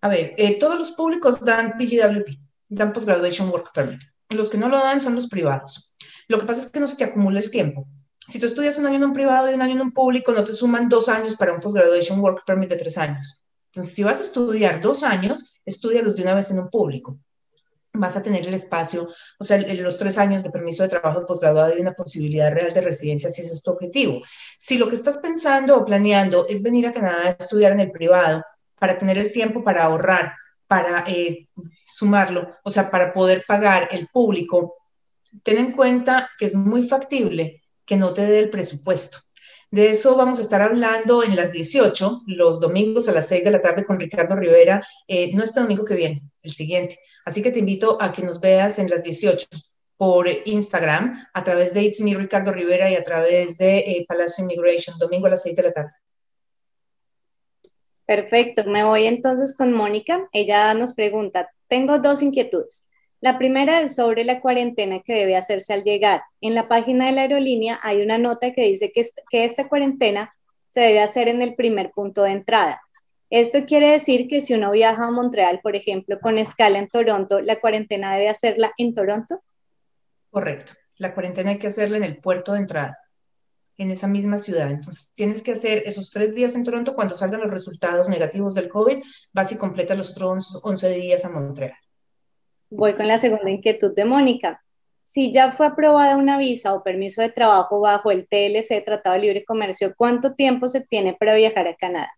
[0.00, 2.36] A ver, eh, todos los públicos dan PGWP.
[2.68, 4.00] dan Postgraduation Work Permit.
[4.28, 5.92] Los que no lo dan son los privados.
[6.28, 7.86] Lo que pasa es que no se te acumula el tiempo.
[8.28, 10.44] Si tú estudias un año en un privado y un año en un público, no
[10.44, 13.44] te suman dos años para un Postgraduation Work Permit de tres años.
[13.66, 17.18] Entonces, si vas a estudiar dos años, estudialos de una vez en un público
[17.92, 21.76] vas a tener el espacio, o sea, los tres años de permiso de trabajo posgraduado
[21.76, 24.22] y una posibilidad real de residencia si ese es tu objetivo.
[24.58, 27.90] Si lo que estás pensando o planeando es venir a Canadá a estudiar en el
[27.90, 28.44] privado
[28.78, 30.32] para tener el tiempo para ahorrar,
[30.66, 31.48] para eh,
[31.84, 34.76] sumarlo, o sea, para poder pagar el público,
[35.42, 39.18] ten en cuenta que es muy factible que no te dé el presupuesto.
[39.70, 43.50] De eso vamos a estar hablando en las 18, los domingos a las 6 de
[43.50, 46.98] la tarde con Ricardo Rivera, eh, no este domingo que viene, el siguiente.
[47.24, 49.46] Así que te invito a que nos veas en las 18
[49.96, 54.44] por Instagram, a través de It's Me Ricardo Rivera y a través de eh, Palacio
[54.44, 55.90] Immigration, domingo a las 6 de la tarde.
[58.06, 60.28] Perfecto, me voy entonces con Mónica.
[60.32, 62.88] Ella nos pregunta, tengo dos inquietudes.
[63.20, 66.22] La primera es sobre la cuarentena que debe hacerse al llegar.
[66.40, 70.34] En la página de la aerolínea hay una nota que dice que, que esta cuarentena
[70.70, 72.80] se debe hacer en el primer punto de entrada.
[73.30, 77.40] Esto quiere decir que si uno viaja a Montreal, por ejemplo, con escala en Toronto,
[77.40, 79.40] ¿la cuarentena debe hacerla en Toronto?
[80.30, 80.72] Correcto.
[80.98, 82.98] La cuarentena hay que hacerla en el puerto de entrada,
[83.78, 84.68] en esa misma ciudad.
[84.68, 86.94] Entonces, tienes que hacer esos tres días en Toronto.
[86.96, 89.00] Cuando salgan los resultados negativos del COVID,
[89.32, 91.78] vas y completa los otros 11 días a Montreal.
[92.68, 94.62] Voy con la segunda inquietud de Mónica.
[95.04, 99.22] Si ya fue aprobada una visa o permiso de trabajo bajo el TLC, Tratado de
[99.22, 102.10] Libre Comercio, ¿cuánto tiempo se tiene para viajar a Canadá?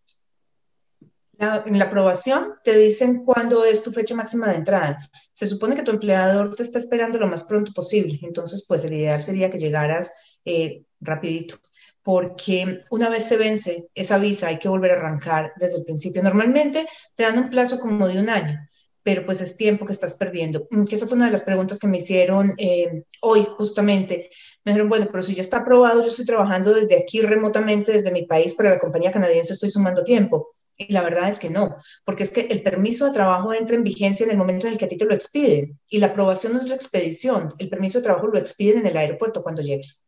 [1.42, 4.98] En la aprobación te dicen cuándo es tu fecha máxima de entrada.
[5.32, 8.92] Se supone que tu empleador te está esperando lo más pronto posible, entonces pues el
[8.92, 11.56] ideal sería que llegaras eh, rapidito,
[12.02, 16.22] porque una vez se vence esa visa hay que volver a arrancar desde el principio.
[16.22, 18.58] Normalmente te dan un plazo como de un año,
[19.02, 20.68] pero pues es tiempo que estás perdiendo.
[20.70, 24.30] Mm, que esa fue una de las preguntas que me hicieron eh, hoy justamente.
[24.64, 28.12] Me dijeron, bueno, pero si ya está aprobado, yo estoy trabajando desde aquí remotamente, desde
[28.12, 30.50] mi país, para la compañía canadiense estoy sumando tiempo.
[30.78, 33.84] Y la verdad es que no, porque es que el permiso de trabajo entra en
[33.84, 35.78] vigencia en el momento en el que a ti te lo expiden.
[35.88, 38.96] Y la aprobación no es la expedición, el permiso de trabajo lo expiden en el
[38.96, 40.06] aeropuerto cuando llegues.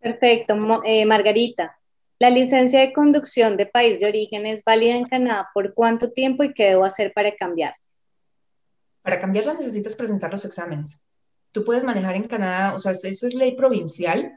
[0.00, 0.54] Perfecto.
[0.84, 1.78] Eh, Margarita,
[2.20, 6.42] ¿La licencia de conducción de país de origen es válida en Canadá por cuánto tiempo
[6.42, 7.78] y qué debo hacer para cambiarla?
[9.02, 11.08] Para cambiarla necesitas presentar los exámenes.
[11.52, 14.32] Tú puedes manejar en Canadá, o sea, eso es ley provincial.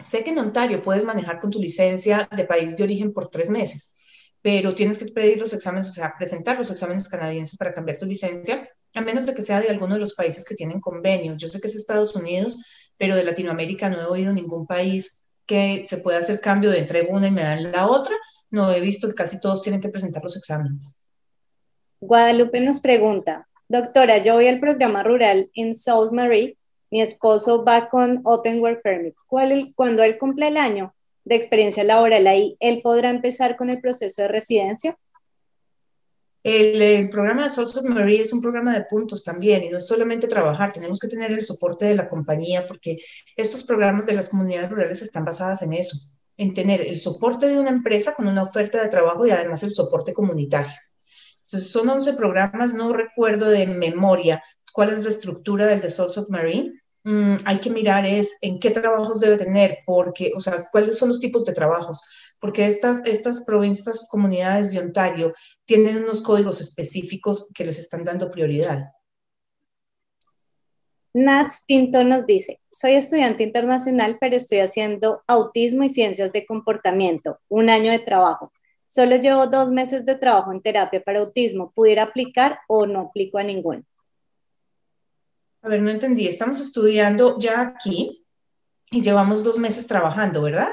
[0.00, 3.50] Sé que en Ontario puedes manejar con tu licencia de país de origen por tres
[3.50, 7.98] meses, pero tienes que pedir los exámenes, o sea, presentar los exámenes canadienses para cambiar
[7.98, 11.36] tu licencia, a menos de que sea de alguno de los países que tienen convenio.
[11.36, 15.84] Yo sé que es Estados Unidos, pero de Latinoamérica no he oído ningún país que
[15.86, 18.14] se puede hacer cambio de entrego una y me dan la otra.
[18.50, 21.04] No he visto que casi todos tienen que presentar los exámenes.
[22.00, 26.57] Guadalupe nos pregunta, doctora, yo voy al programa rural en Sault Marie,
[26.90, 29.14] mi esposo va con Open Work Permit.
[29.26, 33.80] ¿Cuál cuando él cumple el año de experiencia laboral ahí, él podrá empezar con el
[33.80, 34.96] proceso de residencia?
[36.42, 40.28] El, programa de Soul Marie es un programa de puntos también y no es solamente
[40.28, 42.96] trabajar, tenemos que tener el soporte de la compañía porque
[43.36, 45.98] estos programas de las comunidades rurales están basadas en eso,
[46.36, 49.72] en tener el soporte de una empresa con una oferta de trabajo y además el
[49.72, 50.72] soporte comunitario.
[51.44, 54.42] Entonces son 11 programas, no recuerdo de memoria
[54.78, 58.70] cuál es la estructura del de Soul Submarine, mm, hay que mirar es en qué
[58.70, 62.00] trabajos debe tener, porque, o sea, cuáles son los tipos de trabajos
[62.38, 68.30] porque estas, estas provincias, comunidades de Ontario tienen unos códigos específicos que les están dando
[68.30, 68.92] prioridad.
[71.12, 77.40] Nats Pinto nos dice, soy estudiante internacional, pero estoy haciendo autismo y ciencias de comportamiento,
[77.48, 78.52] un año de trabajo.
[78.86, 81.72] Solo llevo dos meses de trabajo en terapia para autismo.
[81.74, 83.82] ¿Pudiera aplicar o no aplico a ninguno?
[85.62, 86.26] A ver, no entendí.
[86.26, 88.24] Estamos estudiando ya aquí
[88.90, 90.68] y llevamos dos meses trabajando, ¿verdad?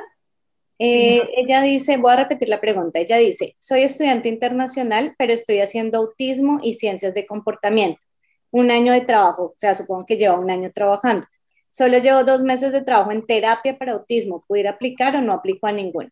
[0.78, 5.60] Eh, ella dice, voy a repetir la pregunta, ella dice, soy estudiante internacional, pero estoy
[5.60, 8.06] haciendo autismo y ciencias de comportamiento.
[8.52, 11.28] Un año de trabajo, o sea, supongo que lleva un año trabajando.
[11.70, 14.46] Solo llevo dos meses de trabajo en terapia para autismo.
[14.48, 16.10] ¿Pudiera aplicar o no aplico a ninguno?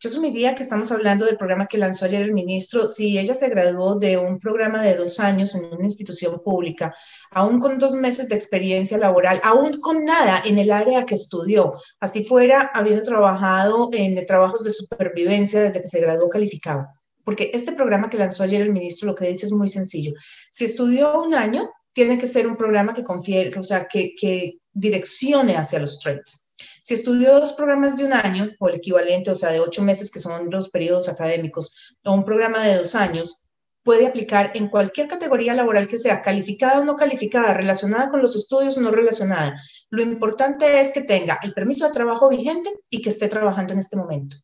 [0.00, 2.86] Yo asumiría que estamos hablando del programa que lanzó ayer el ministro.
[2.86, 6.94] Si ella se graduó de un programa de dos años en una institución pública,
[7.32, 11.74] aún con dos meses de experiencia laboral, aún con nada en el área que estudió,
[11.98, 16.92] así fuera habiendo trabajado en trabajos de supervivencia desde que se graduó calificaba.
[17.24, 20.12] Porque este programa que lanzó ayer el ministro lo que dice es muy sencillo.
[20.52, 24.58] Si estudió un año, tiene que ser un programa que confiere, o sea, que, que
[24.72, 26.47] direccione hacia los trades
[26.88, 30.10] si estudió dos programas de un año, o el equivalente, o sea, de ocho meses,
[30.10, 33.46] que son los periodos académicos, o un programa de dos años,
[33.82, 38.34] puede aplicar en cualquier categoría laboral que sea, calificada o no calificada, relacionada con los
[38.34, 39.54] estudios o no relacionada.
[39.90, 43.80] Lo importante es que tenga el permiso de trabajo vigente y que esté trabajando en
[43.80, 44.38] este momento.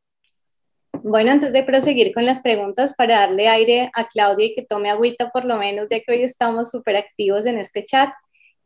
[1.02, 4.90] Bueno, antes de proseguir con las preguntas, para darle aire a Claudia y que tome
[4.90, 8.10] agüita por lo menos, ya que hoy estamos súper activos en este chat,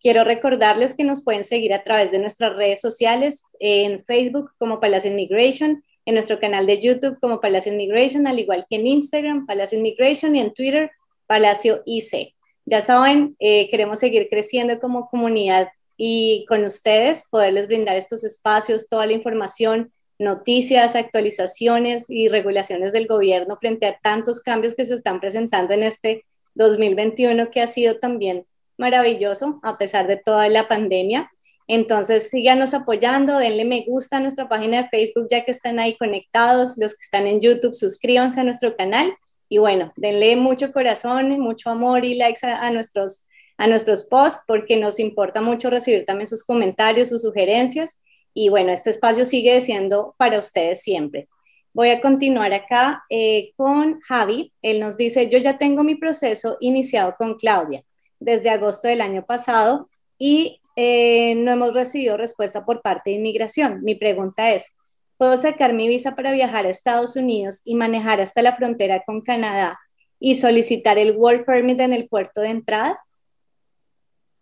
[0.01, 4.81] quiero recordarles que nos pueden seguir a través de nuestras redes sociales, en Facebook como
[4.81, 9.47] Palacio Immigration, en nuestro canal de YouTube como Palacio Immigration, al igual que en Instagram,
[9.47, 10.91] Palacio Immigration, y en Twitter,
[11.27, 12.35] Palacio IC.
[12.65, 18.89] Ya saben, eh, queremos seguir creciendo como comunidad y con ustedes poderles brindar estos espacios,
[18.89, 24.95] toda la información, noticias, actualizaciones y regulaciones del gobierno frente a tantos cambios que se
[24.95, 28.47] están presentando en este 2021 que ha sido también
[28.79, 31.31] maravilloso a pesar de toda la pandemia.
[31.67, 35.97] Entonces, síganos apoyando, denle me gusta a nuestra página de Facebook ya que están ahí
[35.99, 36.79] conectados.
[36.79, 39.15] Los que están en YouTube, suscríbanse a nuestro canal.
[39.51, 43.27] Y bueno, denle mucho corazón, mucho amor y likes a, nuestros,
[43.59, 48.01] a nuestros posts porque nos importa mucho recibir también sus comentarios, sus sugerencias.
[48.33, 51.29] Y bueno, este espacio sigue siendo para ustedes siempre.
[51.75, 54.55] Voy a continuar acá eh, con Javi.
[54.63, 57.85] Él nos dice, yo ya tengo mi proceso iniciado con Claudia
[58.21, 63.83] desde agosto del año pasado y eh, no hemos recibido respuesta por parte de inmigración.
[63.83, 64.75] Mi pregunta es,
[65.17, 69.23] ¿puedo sacar mi visa para viajar a Estados Unidos y manejar hasta la frontera con
[69.23, 69.79] Canadá
[70.21, 72.99] y solicitar el Work Permit en el puerto de entrada?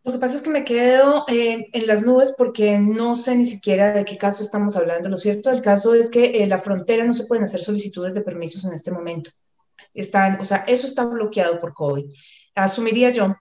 [0.04, 3.44] Lo que pasa es que me quedo eh, en las nubes porque no sé ni
[3.44, 5.08] siquiera de qué caso estamos hablando.
[5.08, 8.20] Lo cierto del caso es que en la frontera no se pueden hacer solicitudes de
[8.20, 9.30] permisos en este momento.
[9.94, 12.04] Están, o sea, eso está bloqueado por COVID.
[12.54, 13.34] Asumiría yo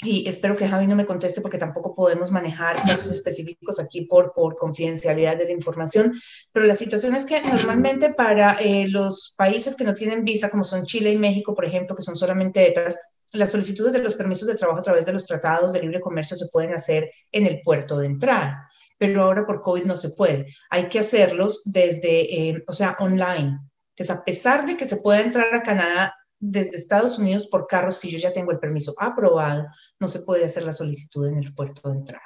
[0.00, 4.32] y espero que Javi no me conteste porque tampoco podemos manejar casos específicos aquí por,
[4.32, 6.14] por confidencialidad de la información,
[6.52, 10.62] pero la situación es que normalmente para eh, los países que no tienen visa, como
[10.62, 12.98] son Chile y México, por ejemplo, que son solamente ETAs,
[13.32, 16.36] las solicitudes de los permisos de trabajo a través de los tratados de libre comercio
[16.36, 20.46] se pueden hacer en el puerto de entrada, pero ahora por COVID no se puede.
[20.70, 23.58] Hay que hacerlos desde, eh, o sea, online.
[23.96, 27.90] Entonces, a pesar de que se pueda entrar a Canadá desde Estados Unidos por carro,
[27.90, 29.66] si yo ya tengo el permiso aprobado,
[29.98, 32.22] no se puede hacer la solicitud en el puerto de entrada.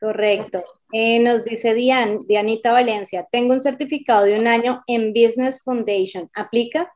[0.00, 0.62] Correcto.
[0.92, 6.30] Eh, nos dice Dian, Dianita Valencia, tengo un certificado de un año en Business Foundation.
[6.34, 6.94] ¿Aplica?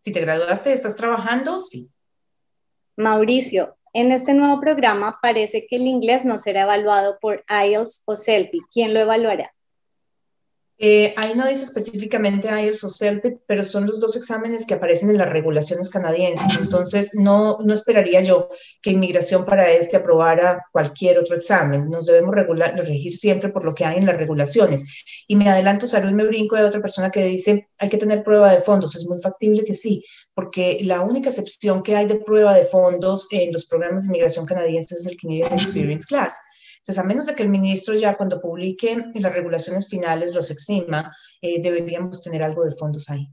[0.00, 1.90] Si te graduaste, estás trabajando, sí.
[2.96, 8.14] Mauricio, en este nuevo programa parece que el inglés no será evaluado por IELTS o
[8.14, 8.60] CELPI.
[8.72, 9.55] ¿Quién lo evaluará?
[10.78, 15.08] Eh, ahí no dice específicamente IELTS o CELPIP, pero son los dos exámenes que aparecen
[15.10, 16.58] en las regulaciones canadienses.
[16.60, 18.50] Entonces, no, no esperaría yo
[18.82, 21.88] que inmigración para este aprobara cualquier otro examen.
[21.88, 25.04] Nos debemos regular, regir siempre por lo que hay en las regulaciones.
[25.26, 28.52] Y me adelanto, salud me brinco de otra persona que dice, hay que tener prueba
[28.52, 28.94] de fondos.
[28.96, 33.28] Es muy factible que sí, porque la única excepción que hay de prueba de fondos
[33.30, 36.38] en los programas de inmigración canadienses es el Canadian Experience Class.
[36.86, 41.12] Entonces, a menos de que el ministro ya cuando publique las regulaciones finales los exima,
[41.42, 43.28] eh, deberíamos tener algo de fondos ahí.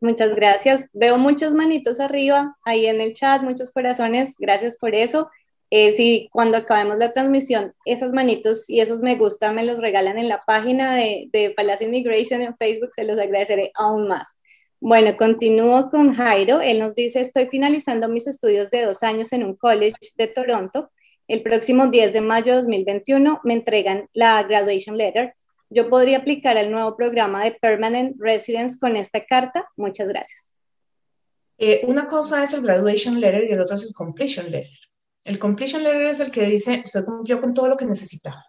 [0.00, 0.88] Muchas gracias.
[0.94, 4.36] Veo muchos manitos arriba ahí en el chat, muchos corazones.
[4.38, 5.28] Gracias por eso.
[5.68, 10.16] Eh, si cuando acabemos la transmisión, esos manitos y esos me gusta me los regalan
[10.16, 14.40] en la página de, de Palacio Immigration en Facebook, se los agradeceré aún más.
[14.80, 16.62] Bueno, continúo con Jairo.
[16.62, 20.90] Él nos dice, estoy finalizando mis estudios de dos años en un college de Toronto
[21.28, 25.34] el próximo 10 de mayo de 2021 me entregan la graduation letter.
[25.68, 29.68] Yo podría aplicar al nuevo programa de Permanent Residence con esta carta.
[29.76, 30.54] Muchas gracias.
[31.58, 34.78] Eh, una cosa es el graduation letter y el otro es el completion letter.
[35.24, 38.46] El completion letter es el que dice, usted cumplió con todo lo que necesitaba.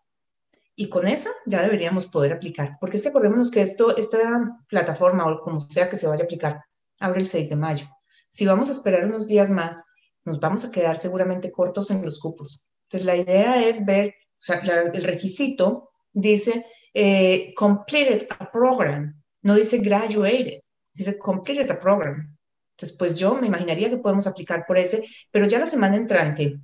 [0.76, 5.30] Y con esa ya deberíamos poder aplicar, porque es que acordémonos que esto, esta plataforma
[5.30, 6.64] o como sea que se vaya a aplicar,
[7.02, 7.86] abre el 6 de mayo.
[8.30, 9.84] Si vamos a esperar unos días más,
[10.24, 12.69] nos vamos a quedar seguramente cortos en los cupos.
[12.90, 19.54] Entonces, la idea es ver, o sea, el requisito dice eh, completed a program, no
[19.54, 20.60] dice graduated,
[20.92, 22.36] dice completed a program.
[22.72, 26.60] Entonces, pues yo me imaginaría que podemos aplicar por ese, pero ya la semana entrante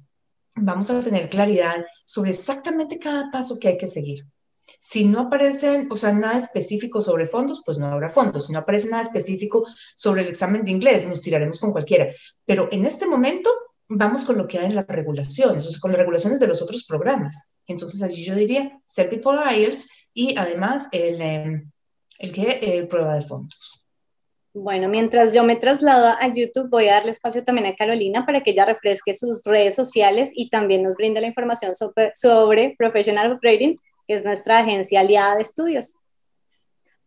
[0.56, 4.26] vamos a tener claridad sobre exactamente cada paso que hay que seguir.
[4.80, 8.48] Si no aparecen, o sea, nada específico sobre fondos, pues no habrá fondos.
[8.48, 9.64] Si no aparece nada específico
[9.96, 12.08] sobre el examen de inglés, nos tiraremos con cualquiera.
[12.46, 13.52] Pero en este momento
[13.90, 16.62] vamos con lo que hay en las regulaciones, o sea, con las regulaciones de los
[16.62, 17.58] otros programas.
[17.68, 21.72] Entonces, allí yo diría ser people IELTS y además el, em,
[22.20, 23.82] el que el prueba de fondos.
[24.54, 28.42] Bueno, mientras yo me traslado a YouTube, voy a darle espacio también a Carolina para
[28.42, 33.34] que ella refresque sus redes sociales y también nos brinde la información sobre, sobre Professional
[33.34, 35.98] Upgrading, que es nuestra agencia aliada de estudios.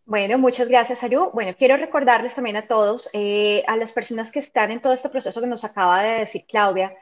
[0.08, 1.32] Bueno, muchas gracias, Aru.
[1.34, 5.10] Bueno, quiero recordarles también a todos, eh, a las personas que están en todo este
[5.10, 6.96] proceso que nos acaba de decir Claudia,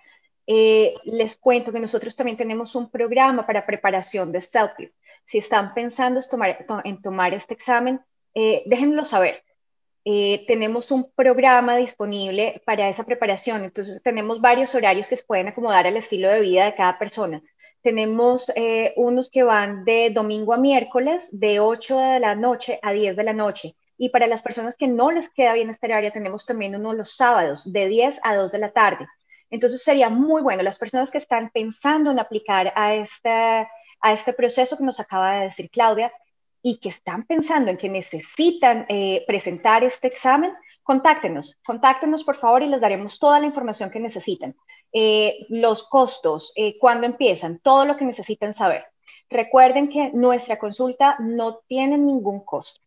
[0.48, 4.92] eh, les cuento que nosotros también tenemos un programa para preparación de selfie.
[5.22, 6.18] Si están pensando
[6.82, 8.00] en tomar, este examen,
[8.34, 9.44] eh, déjenlo saber.
[10.46, 15.86] tenemos un programa disponible para esa preparación, entonces tenemos varios horarios que se pueden acomodar
[15.86, 17.40] al estilo de vida de cada persona.
[17.86, 22.90] Tenemos eh, unos que van de domingo a miércoles, de 8 de la noche a
[22.90, 23.76] 10 de la noche.
[23.96, 27.12] Y para las personas que no les queda bien este horario, tenemos también uno los
[27.12, 29.06] sábados, de 10 a 2 de la tarde.
[29.50, 34.32] Entonces sería muy bueno, las personas que están pensando en aplicar a este, a este
[34.32, 36.10] proceso que nos acaba de decir Claudia
[36.62, 40.52] y que están pensando en que necesitan eh, presentar este examen,
[40.86, 44.54] contáctenos, contáctenos por favor y les daremos toda la información que necesitan.
[44.92, 48.86] Eh, los costos, eh, cuándo empiezan, todo lo que necesitan saber.
[49.28, 52.80] Recuerden que nuestra consulta no tiene ningún costo.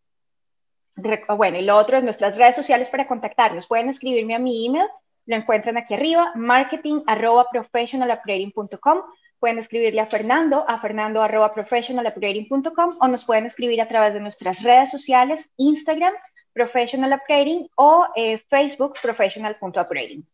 [1.36, 3.66] Bueno, y lo otro es nuestras redes sociales para contactarnos.
[3.66, 4.86] Pueden escribirme a mi email,
[5.26, 7.02] lo encuentran aquí arriba, marketing
[9.38, 14.90] Pueden escribirle a Fernando, a fernando o nos pueden escribir a través de nuestras redes
[14.90, 16.14] sociales, Instagram,
[16.52, 20.26] Professional Upgrading o eh, Facebook Professional.upgrading.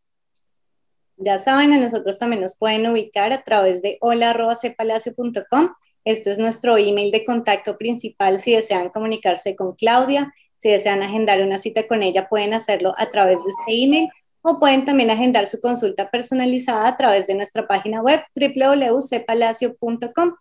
[1.19, 5.71] Ya saben, a nosotros también nos pueden ubicar a través de hola.cpalacio.com.
[6.05, 10.35] Esto es nuestro email de contacto principal si desean comunicarse con Claudia.
[10.57, 14.09] Si desean agendar una cita con ella, pueden hacerlo a través de este email
[14.43, 20.35] o pueden también agendar su consulta personalizada a través de nuestra página web www.cpalacio.com.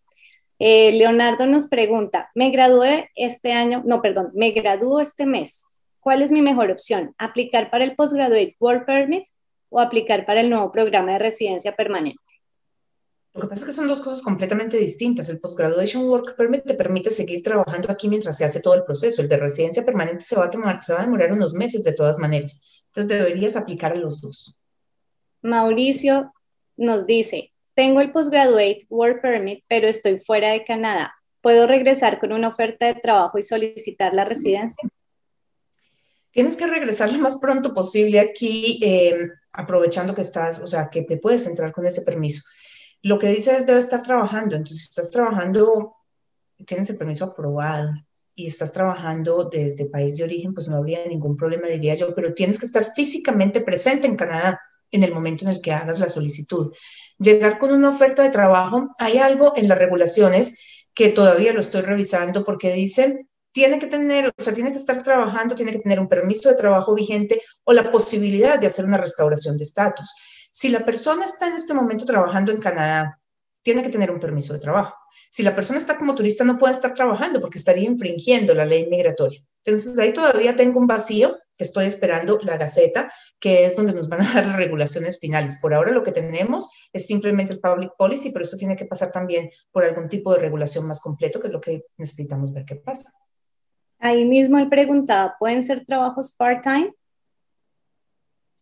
[0.60, 5.64] Eh, Leonardo nos pregunta, me gradué este año, no, perdón, me gradúo este mes.
[6.00, 7.14] ¿Cuál es mi mejor opción?
[7.18, 9.26] ¿Aplicar para el Postgraduate Work Permit
[9.70, 12.22] o aplicar para el nuevo programa de residencia permanente?
[13.34, 15.30] Lo que pasa es que son dos cosas completamente distintas.
[15.30, 19.22] El Postgraduation Work Permit te permite seguir trabajando aquí mientras se hace todo el proceso.
[19.22, 21.92] El de residencia permanente se va a, tomar, se va a demorar unos meses de
[21.92, 22.86] todas maneras.
[22.88, 24.58] Entonces deberías aplicar a los dos.
[25.42, 26.32] Mauricio
[26.78, 31.14] nos dice, tengo el Postgraduate Work Permit, pero estoy fuera de Canadá.
[31.42, 34.90] ¿Puedo regresar con una oferta de trabajo y solicitar la residencia?
[36.32, 41.04] Tienes que regresar lo más pronto posible aquí, em, aprovechando que estás, o sea, que
[41.04, 42.44] te puedes entrar con ese permiso.
[43.04, 44.56] Lo que dice es debe estar trabajando.
[44.56, 45.96] Entonces, si estás trabajando,
[46.66, 47.92] tienes el permiso aprobado
[48.36, 52.34] y estás trabajando desde país de origen, pues no habría ningún problema, diría yo, pero
[52.34, 54.60] tienes que estar físicamente presente en Canadá
[54.92, 56.72] en el momento en el que hagas la solicitud.
[57.18, 61.82] Llegar con una oferta de trabajo, hay algo en las regulaciones que todavía lo estoy
[61.82, 65.98] revisando porque dicen tiene que tener, o sea, tiene que estar trabajando, tiene que tener
[65.98, 70.14] un permiso de trabajo vigente o la posibilidad de hacer una restauración de estatus.
[70.52, 73.18] Si la persona está en este momento trabajando en Canadá,
[73.62, 74.94] tiene que tener un permiso de trabajo.
[75.30, 78.88] Si la persona está como turista, no puede estar trabajando porque estaría infringiendo la ley
[78.90, 79.40] migratoria.
[79.64, 84.22] Entonces, ahí todavía tengo un vacío estoy esperando la Gaceta, que es donde nos van
[84.22, 85.58] a dar las regulaciones finales.
[85.62, 89.12] Por ahora lo que tenemos es simplemente el Public Policy, pero esto tiene que pasar
[89.12, 92.76] también por algún tipo de regulación más completo, que es lo que necesitamos ver qué
[92.76, 93.12] pasa.
[94.00, 96.94] Ahí mismo él preguntaba, ¿pueden ser trabajos part-time?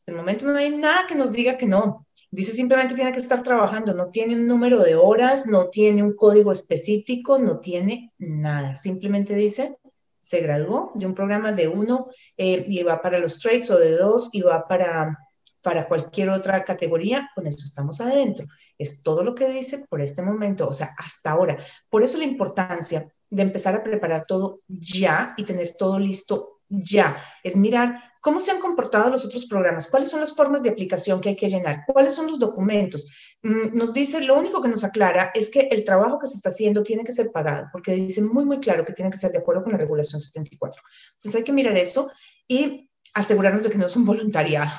[0.05, 2.05] El momento no hay nada que nos diga que no.
[2.29, 6.15] Dice simplemente tiene que estar trabajando, no tiene un número de horas, no tiene un
[6.15, 8.75] código específico, no tiene nada.
[8.75, 9.77] Simplemente dice
[10.23, 12.07] se graduó de un programa de uno
[12.37, 15.19] eh, y va para los trades o de dos y va para,
[15.61, 18.47] para cualquier otra categoría, con eso estamos adentro.
[18.77, 21.57] Es todo lo que dice por este momento, o sea, hasta ahora.
[21.89, 27.17] Por eso la importancia de empezar a preparar todo ya y tener todo listo ya,
[27.43, 31.21] es mirar cómo se han comportado los otros programas, cuáles son las formas de aplicación
[31.21, 33.37] que hay que llenar, cuáles son los documentos.
[33.43, 36.49] Mm, nos dice, lo único que nos aclara es que el trabajo que se está
[36.49, 39.39] haciendo tiene que ser pagado, porque dice muy, muy claro que tiene que ser de
[39.39, 40.81] acuerdo con la regulación 74.
[41.13, 42.09] Entonces hay que mirar eso
[42.47, 44.71] y asegurarnos de que no es un voluntariado.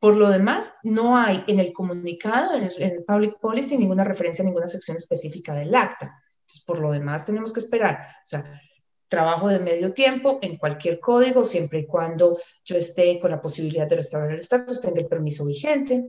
[0.00, 4.46] Por lo demás, no hay en el comunicado, en el, Public Policy, ninguna referencia a
[4.46, 6.14] ninguna sección específica del acta.
[6.42, 8.00] Entonces, por lo demás, tenemos que esperar.
[8.00, 8.52] O sea,
[9.14, 13.88] trabajo de medio tiempo en cualquier código, siempre y cuando yo esté con la posibilidad
[13.88, 16.08] de restaurar el estatus, tenga el permiso vigente.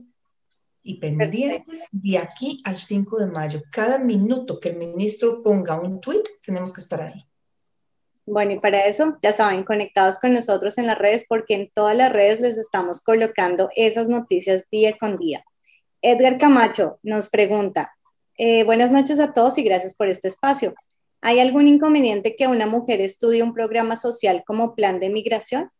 [0.82, 3.62] Y pendientes de aquí al 5 de mayo.
[3.70, 7.20] Cada minuto que el ministro ponga un tweet, tenemos que estar ahí.
[8.24, 11.96] Bueno, y para eso, ya saben, conectados con nosotros en las redes, porque en todas
[11.96, 15.44] las redes les estamos colocando esas noticias día con día.
[16.02, 17.92] Edgar Camacho nos pregunta,
[18.36, 20.74] eh, buenas noches a todos y gracias por este espacio.
[21.28, 25.72] ¿Hay algún inconveniente que una mujer estudie un programa social como plan de migración?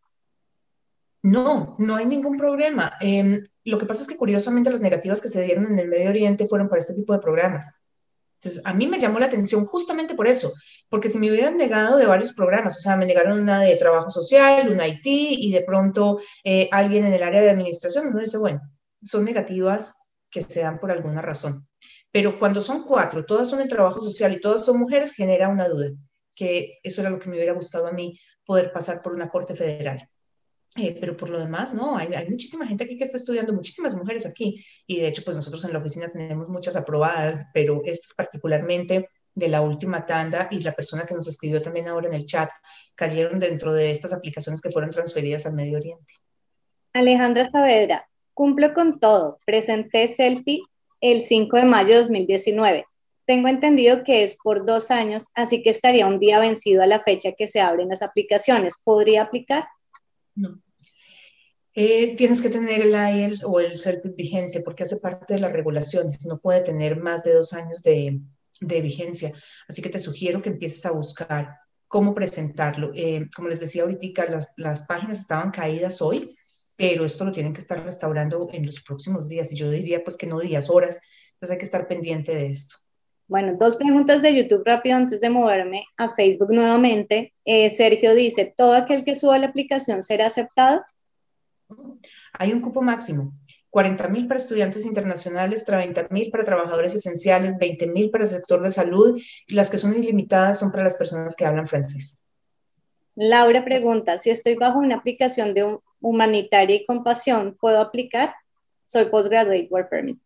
[1.23, 2.95] No, no hay ningún problema.
[3.01, 6.09] Em, lo que pasa es que curiosamente las negativas que se dieron en el Medio
[6.09, 7.81] Oriente fueron para este tipo de programas.
[8.41, 10.53] Entonces, a mí me llamó la atención justamente por eso,
[10.89, 14.11] porque si me hubieran negado de varios programas, o sea, me negaron una de trabajo
[14.11, 18.39] social, una IT y de pronto eh, alguien en el área de administración, uno dice,
[18.39, 18.61] bueno,
[19.01, 19.95] son negativas
[20.29, 21.66] que se dan por alguna razón.
[22.17, 25.69] Pero cuando son cuatro, todas son en trabajo social y todas son mujeres, genera una
[25.69, 25.91] duda,
[26.35, 29.55] que eso era lo que me hubiera gustado a mí, poder pasar por una corte
[29.55, 30.09] federal.
[30.77, 33.95] Eh, pero por lo demás, no, hay, hay, muchísima gente aquí que está estudiando, muchísimas
[33.95, 38.15] mujeres aquí, y de hecho, pues nosotros en la oficina tenemos muchas aprobadas, pero estas
[38.15, 42.25] particularmente de la última tanda y la persona que nos escribió también ahora en el
[42.25, 42.49] chat,
[42.95, 46.15] cayeron dentro de estas aplicaciones que fueron transferidas al Medio Oriente.
[46.95, 50.63] Alejandra Saavedra, cumplo con todo, presenté selfie
[51.01, 52.87] el 5 de mayo de 2019.
[53.27, 57.03] Tengo entendido que es por dos años, así que estaría un día vencido a la
[57.03, 58.77] fecha que se abren las aplicaciones.
[58.85, 59.67] ¿Podría aplicar?
[60.35, 60.63] No.
[61.75, 65.53] Eh, tienes que tener el IELTS o el CELP vigente porque hace parte de las
[65.53, 66.25] regulaciones.
[66.25, 68.21] No puede tener más de dos años de,
[68.61, 69.33] de vigencia.
[69.69, 71.57] Así que te sugiero que empieces a buscar
[71.89, 72.93] cómo presentarlo.
[72.95, 76.35] Eh, como les decía ahorita, las, las páginas estaban caídas hoy,
[76.77, 79.53] pero esto lo tienen que estar restaurando en los próximos días.
[79.53, 81.01] Y yo diría pues que no días, horas.
[81.33, 82.77] Entonces hay que estar pendiente de esto.
[83.29, 87.35] Bueno, dos preguntas de YouTube rápido antes de moverme a Facebook nuevamente.
[87.45, 90.85] Eh, Sergio dice, ¿todo aquel que suba la aplicación será aceptado?
[92.35, 93.33] Hay un cupo máximo,
[93.71, 98.63] 40 mil para estudiantes internacionales, 30 mil para trabajadores esenciales, 20 mil para el sector
[98.63, 102.29] de salud y las que son ilimitadas son para las personas que hablan francés.
[103.17, 108.35] Laura pregunta, si estoy bajo una aplicación de humanitaria y compasión, ¿puedo aplicar?
[108.87, 110.19] Soy Postgraduate Work Permit.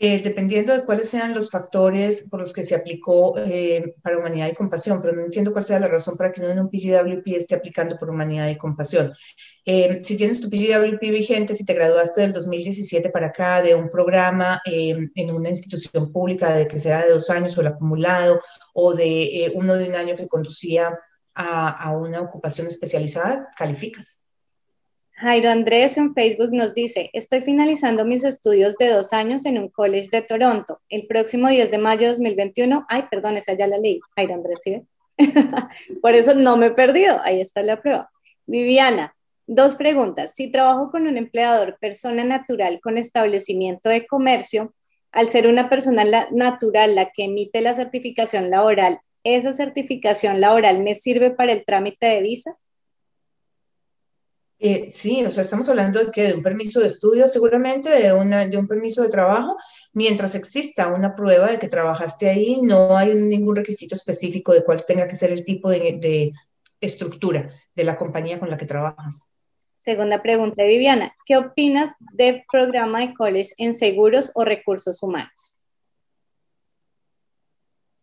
[0.00, 4.48] Eh, dependiendo de cuáles sean los factores por los que se aplicó eh, para humanidad
[4.48, 7.26] y compasión, pero no entiendo cuál sea la razón para que uno en un PGWP
[7.34, 9.12] esté aplicando por humanidad y compasión.
[9.64, 13.90] Eh, si tienes tu PGWP vigente, si te graduaste del 2017 para acá de un
[13.90, 18.40] programa en una institución pública de que sea de dos años o el acumulado,
[18.74, 20.96] o de uno de un año que conducía
[21.34, 24.27] a, a una ocupación especializada, calificas.
[25.20, 29.68] Jairo Andrés en Facebook nos dice, estoy finalizando mis estudios de dos años en un
[29.68, 30.80] college de Toronto.
[30.88, 34.60] El próximo 10 de mayo de 2021, ay, perdón, esa ya la leí, Jairo Andrés,
[34.62, 34.80] ¿sí?
[36.02, 38.08] Por eso no me he perdido, ahí está la prueba.
[38.46, 39.16] Viviana,
[39.48, 40.36] dos preguntas.
[40.36, 44.72] Si trabajo con un empleador persona natural con establecimiento de comercio,
[45.10, 50.94] al ser una persona natural la que emite la certificación laboral, ¿esa certificación laboral me
[50.94, 52.56] sirve para el trámite de visa?
[54.60, 58.12] Eh, sí, o sea, estamos hablando de, que de un permiso de estudio, seguramente de,
[58.12, 59.56] una, de un permiso de trabajo,
[59.92, 64.84] mientras exista una prueba de que trabajaste ahí, no hay ningún requisito específico de cuál
[64.84, 66.32] tenga que ser el tipo de, de
[66.80, 69.36] estructura de la compañía con la que trabajas.
[69.76, 75.57] Segunda pregunta, Viviana, ¿qué opinas del programa de college en seguros o recursos humanos?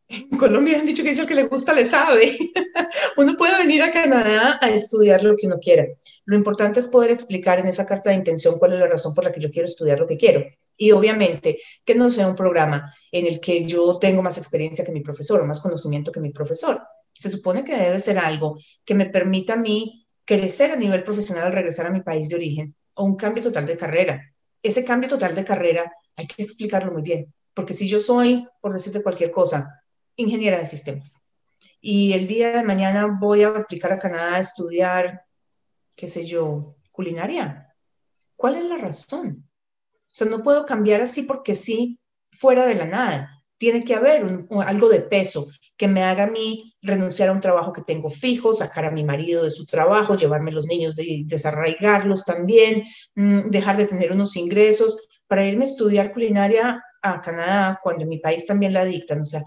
[0.07, 2.37] En Colombia han dicho que dice el que le gusta le sabe.
[3.17, 5.87] uno puede venir a Canadá a estudiar lo que uno quiera.
[6.25, 9.23] Lo importante es poder explicar en esa carta de intención cuál es la razón por
[9.23, 10.45] la que yo quiero estudiar lo que quiero.
[10.77, 14.91] Y obviamente que no sea un programa en el que yo tengo más experiencia que
[14.91, 16.81] mi profesor o más conocimiento que mi profesor.
[17.13, 21.45] Se supone que debe ser algo que me permita a mí crecer a nivel profesional
[21.45, 24.21] al regresar a mi país de origen o un cambio total de carrera.
[24.61, 28.73] Ese cambio total de carrera hay que explicarlo muy bien, porque si yo soy, por
[28.73, 29.84] decirte cualquier cosa,
[30.15, 31.21] ingeniera de sistemas.
[31.81, 35.21] Y el día de mañana voy a aplicar a Canadá a estudiar,
[35.95, 37.73] qué sé yo, culinaria.
[38.35, 39.47] ¿Cuál es la razón?
[39.93, 43.43] O sea, no puedo cambiar así porque sí, fuera de la nada.
[43.57, 45.47] Tiene que haber algo de peso
[45.77, 49.03] que me haga a mí renunciar a un trabajo que tengo fijo, sacar a mi
[49.03, 52.81] marido de su trabajo, llevarme los niños, de, desarraigarlos también,
[53.15, 58.09] mm, dejar de tener unos ingresos para irme a estudiar culinaria a Canadá cuando en
[58.09, 59.21] mi país también la dictan.
[59.21, 59.43] O sea,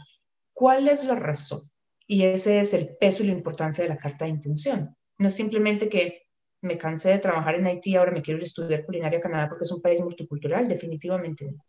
[0.59, 1.61] ¿Cuál es la razón?
[2.09, 4.92] Y ese es el peso y la importancia de la carta de intención.
[5.16, 6.22] No es simplemente que
[6.62, 9.48] me cansé de trabajar en Haití, ahora me quiero ir a estudiar culinaria a Canadá
[9.48, 11.64] porque es un país multicultural, definitivamente no.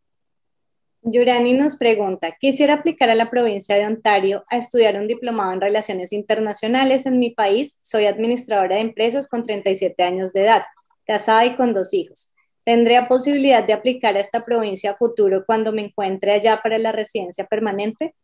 [1.03, 5.61] Yurani nos pregunta, quisiera aplicar a la provincia de Ontario a estudiar un diplomado en
[5.61, 7.79] relaciones internacionales en mi país.
[7.83, 10.63] Soy administradora de empresas con 37 años de edad,
[11.05, 12.33] casada y con dos hijos.
[12.65, 16.91] ¿Tendría posibilidad de aplicar a esta provincia a futuro cuando me encuentre allá para la
[16.91, 18.15] residencia permanente?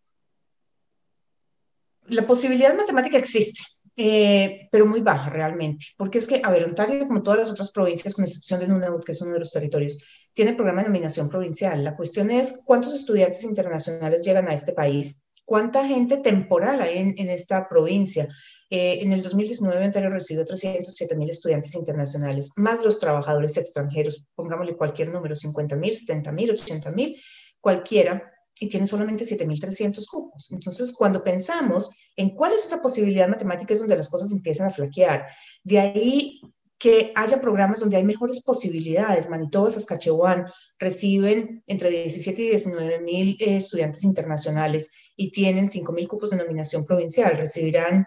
[2.08, 3.64] La posibilidad matemática existe,
[3.97, 7.72] eh, pero muy baja realmente, porque es que, a ver, Ontario, como todas las otras
[7.72, 11.30] provincias, con excepción de Nunavut, que es uno de los territorios, tiene programa de nominación
[11.30, 11.84] provincial.
[11.84, 17.30] La cuestión es cuántos estudiantes internacionales llegan a este país, cuánta gente temporal hay en,
[17.30, 18.28] esta provincia.
[18.70, 24.76] Eh, en el 2019 Ontario recibió 307 mil estudiantes internacionales, más los trabajadores extranjeros, pongámosle
[24.76, 27.16] cualquier número, 50 mil, 70 mil, 80 mil,
[27.62, 30.51] cualquiera y tiene solamente 7.300 cupos.
[30.51, 34.72] Entonces, cuando pensamos en cuál es esa posibilidad matemática es donde las cosas empiezan a
[34.72, 35.28] flaquear.
[35.64, 36.41] De ahí
[36.78, 39.30] que haya programas donde hay mejores posibilidades.
[39.30, 40.45] Manitoba, Saskatchewan
[40.78, 46.38] reciben entre 17 y 19 mil eh, estudiantes internacionales y tienen 5 mil cupos de
[46.38, 47.38] nominación provincial.
[47.38, 48.06] Recibirán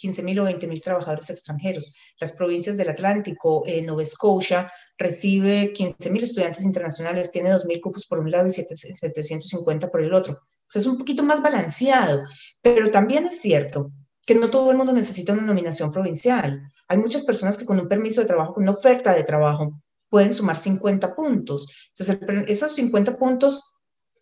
[0.00, 1.94] 15 mil o 20 mil trabajadores extranjeros.
[2.18, 7.80] Las provincias del Atlántico, eh, Nova Scotia, recibe 15 mil estudiantes internacionales, tiene 2 mil
[7.80, 10.34] cupos por un lado y 750 por el otro.
[10.34, 12.24] O sea, es un poquito más balanceado,
[12.62, 13.92] pero también es cierto
[14.26, 16.62] que no todo el mundo necesita una nominación provincial.
[16.88, 20.32] Hay muchas personas que con un permiso de trabajo, con una oferta de trabajo, pueden
[20.32, 21.92] sumar 50 puntos.
[21.96, 23.69] Entonces, esos 50 puntos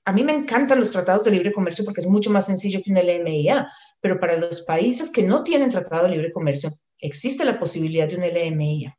[0.09, 2.91] a mí me encantan los tratados de libre comercio porque es mucho más sencillo que
[2.91, 3.69] un LMIA,
[4.01, 8.17] pero para los países que no tienen tratado de libre comercio, existe la posibilidad de
[8.17, 8.97] un LMIA.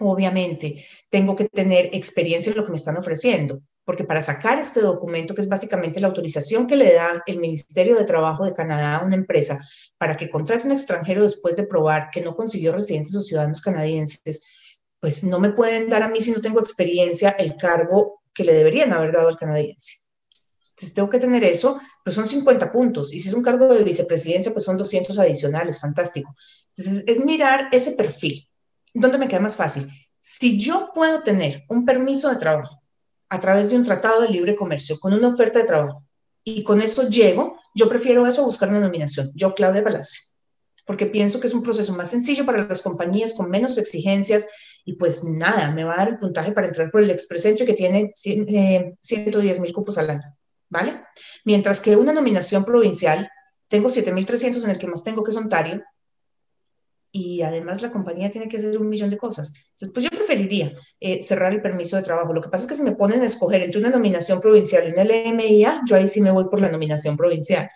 [0.00, 4.82] Obviamente, tengo que tener experiencia en lo que me están ofreciendo, porque para sacar este
[4.82, 8.96] documento, que es básicamente la autorización que le da el Ministerio de Trabajo de Canadá
[8.96, 9.58] a una empresa
[9.96, 14.82] para que contrate un extranjero después de probar que no consiguió residentes o ciudadanos canadienses,
[15.00, 18.52] pues no me pueden dar a mí si no tengo experiencia el cargo que le
[18.52, 20.05] deberían haber dado al canadiense.
[20.76, 23.14] Entonces tengo que tener eso, pero son 50 puntos.
[23.14, 26.34] Y si es un cargo de vicepresidencia, pues son 200 adicionales, fantástico.
[26.76, 28.46] Entonces es mirar ese perfil.
[28.92, 29.90] ¿Dónde me queda más fácil?
[30.20, 32.82] Si yo puedo tener un permiso de trabajo
[33.30, 36.04] a través de un tratado de libre comercio con una oferta de trabajo
[36.44, 39.30] y con eso llego, yo prefiero eso a buscar una nominación.
[39.34, 40.20] Yo, Claudia Palacio,
[40.84, 44.46] porque pienso que es un proceso más sencillo para las compañías con menos exigencias
[44.84, 47.72] y pues nada, me va a dar el puntaje para entrar por el expresentro que
[47.72, 50.35] tiene 110 eh, mil cupos al año.
[50.68, 51.02] ¿Vale?
[51.44, 53.30] Mientras que una nominación provincial,
[53.68, 55.82] tengo 7.300 en el que más tengo, que es Ontario,
[57.12, 59.70] y además la compañía tiene que hacer un millón de cosas.
[59.70, 62.32] Entonces, pues yo preferiría eh, cerrar el permiso de trabajo.
[62.32, 64.92] Lo que pasa es que si me ponen a escoger entre una nominación provincial y
[64.92, 67.70] una LMIA, yo ahí sí me voy por la nominación provincial.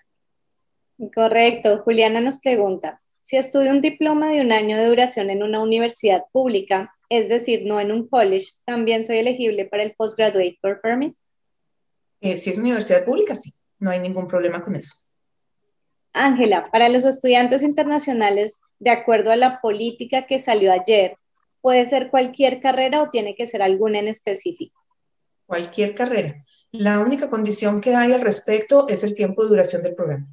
[1.15, 1.81] Correcto.
[1.85, 6.25] Juliana nos pregunta, si estudio un diploma de un año de duración en una universidad
[6.33, 11.17] pública, es decir, no en un college, ¿también soy elegible para el Postgraduate for Permit?
[12.21, 14.95] Eh, si es universidad pública, sí, no hay ningún problema con eso.
[16.13, 21.15] Ángela, para los estudiantes internacionales, de acuerdo a la política que salió ayer,
[21.61, 24.79] ¿puede ser cualquier carrera o tiene que ser alguna en específico?
[25.47, 26.45] Cualquier carrera.
[26.73, 30.27] La única condición que hay al respecto es el tiempo de duración del programa.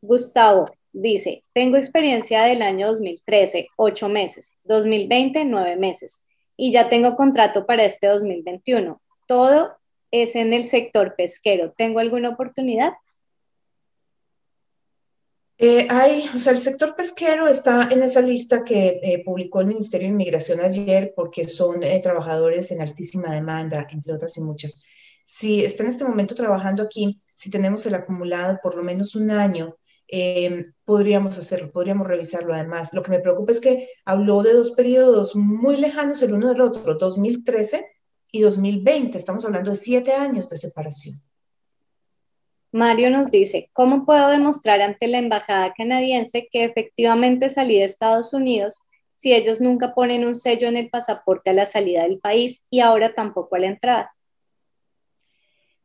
[0.00, 6.24] Gustavo dice, tengo experiencia del año 2013, ocho meses, 2020, nueve meses,
[6.56, 9.00] y ya tengo contrato para este 2021.
[9.26, 9.79] Todo
[10.10, 11.72] es en el sector pesquero.
[11.76, 12.92] ¿Tengo alguna oportunidad?
[15.62, 19.66] Eh, hay, o sea, el sector pesquero está en esa lista que eh, publicó el
[19.66, 24.82] Ministerio de Inmigración ayer porque son eh, trabajadores en altísima demanda, entre otras y muchas.
[25.22, 29.30] Si está en este momento trabajando aquí, si tenemos el acumulado por lo menos un
[29.30, 29.76] año,
[30.84, 32.94] podríamos hacerlo, podríamos revisarlo además.
[32.94, 36.62] Lo que me preocupa es que habló de dos periodos muy lejanos el uno del
[36.62, 37.86] otro, 2013
[38.32, 39.16] y 2020.
[39.16, 41.16] Estamos hablando de siete años de separación.
[42.72, 48.32] Mario nos dice, ¿cómo puedo demostrar ante la embajada canadiense que efectivamente salí de Estados
[48.32, 48.82] Unidos
[49.16, 52.80] si ellos nunca ponen un sello en el pasaporte a la salida del país y
[52.80, 54.12] ahora tampoco a la entrada?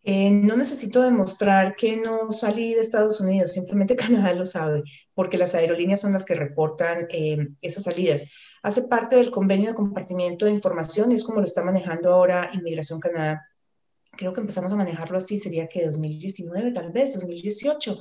[0.08, 4.84] Eh, no necesito demostrar que no salí de Estados Unidos, simplemente Canadá lo sabe,
[5.16, 8.32] porque las aerolíneas son las que reportan eh, esas salidas.
[8.62, 12.52] Hace parte del convenio de compartimiento de información y es como lo está manejando ahora
[12.54, 13.48] Inmigración Canadá.
[14.12, 17.98] Creo que empezamos a manejarlo así, sería que 2019, tal vez, 2018.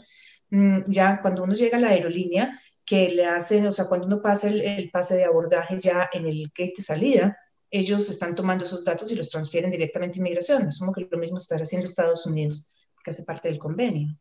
[0.50, 4.20] Mm, ya cuando uno llega a la aerolínea, que le hacen, o sea, cuando uno
[4.20, 7.38] pasa el, el pase de abordaje ya en el gate de salida,
[7.74, 10.68] ellos están tomando esos datos y los transfieren directamente a inmigración.
[10.68, 12.68] Asumo que lo mismo está haciendo Estados Unidos,
[13.02, 14.16] que hace parte del convenio.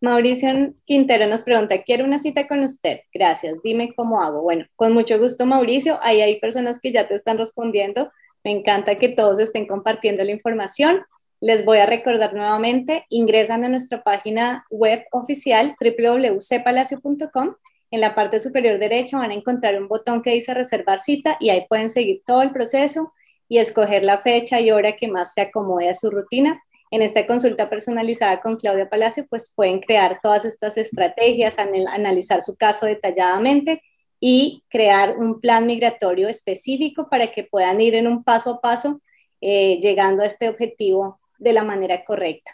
[0.00, 3.00] Mauricio Quintero nos pregunta, quiero una cita con usted.
[3.12, 4.42] Gracias, dime cómo hago.
[4.42, 5.98] Bueno, con mucho gusto, Mauricio.
[6.00, 8.12] Ahí hay personas que ya te están respondiendo.
[8.44, 11.02] Me encanta que todos estén compartiendo la información.
[11.40, 17.56] Les voy a recordar nuevamente, ingresan a nuestra página web oficial www.cpalacio.com
[17.90, 21.50] en la parte superior derecha van a encontrar un botón que dice reservar cita y
[21.50, 23.12] ahí pueden seguir todo el proceso
[23.48, 26.62] y escoger la fecha y hora que más se acomode a su rutina.
[26.92, 32.56] En esta consulta personalizada con Claudia Palacio, pues pueden crear todas estas estrategias, analizar su
[32.56, 33.82] caso detalladamente
[34.20, 39.00] y crear un plan migratorio específico para que puedan ir en un paso a paso
[39.40, 42.52] eh, llegando a este objetivo de la manera correcta.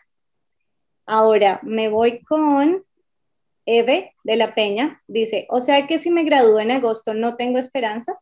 [1.05, 2.86] Ahora me voy con
[3.67, 7.59] Eve de la Peña dice, o sea que si me gradúo en agosto no tengo
[7.59, 8.19] esperanza.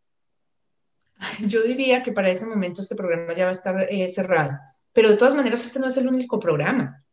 [1.47, 4.59] Yo diría que para ese momento este programa ya va a estar eh, cerrado.
[4.93, 7.05] pero de todas maneras este no es el único programa.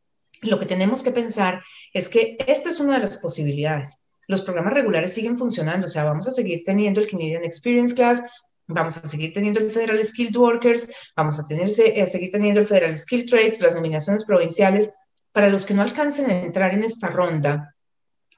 [0.43, 1.61] Lo que tenemos que pensar
[1.93, 4.07] es que esta es una de las posibilidades.
[4.27, 8.23] Los programas regulares siguen funcionando, o sea, vamos a seguir teniendo el Canadian Experience Class,
[8.67, 12.67] vamos a seguir teniendo el Federal Skilled Workers, vamos a, tener, a seguir teniendo el
[12.67, 14.93] Federal Skilled Trades, las nominaciones provinciales.
[15.31, 17.73] Para los que no alcancen a entrar en esta ronda,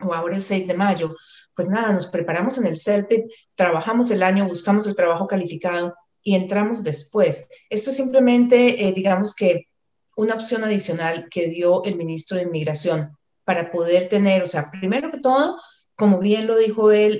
[0.01, 1.15] o ahora el 6 de mayo,
[1.55, 3.25] pues nada, nos preparamos en el CELPIP,
[3.55, 7.47] trabajamos el año, buscamos el trabajo calificado y entramos después.
[7.69, 9.67] Esto es simplemente, eh, digamos que,
[10.15, 15.11] una opción adicional que dio el ministro de Inmigración para poder tener, o sea, primero
[15.11, 15.59] que todo,
[15.95, 17.19] como bien lo dijo él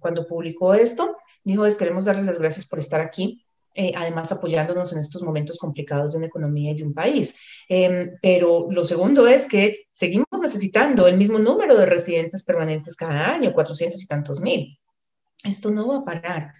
[0.00, 3.44] cuando publicó esto, dijo, es queremos darle las gracias por estar aquí,
[3.74, 7.64] eh, además apoyándonos en estos momentos complicados de una economía y de un país.
[7.68, 13.32] Em, pero lo segundo es que seguimos necesitando el mismo número de residentes permanentes cada
[13.32, 14.78] año, 400 y tantos mil.
[15.44, 16.54] Esto no va a parar.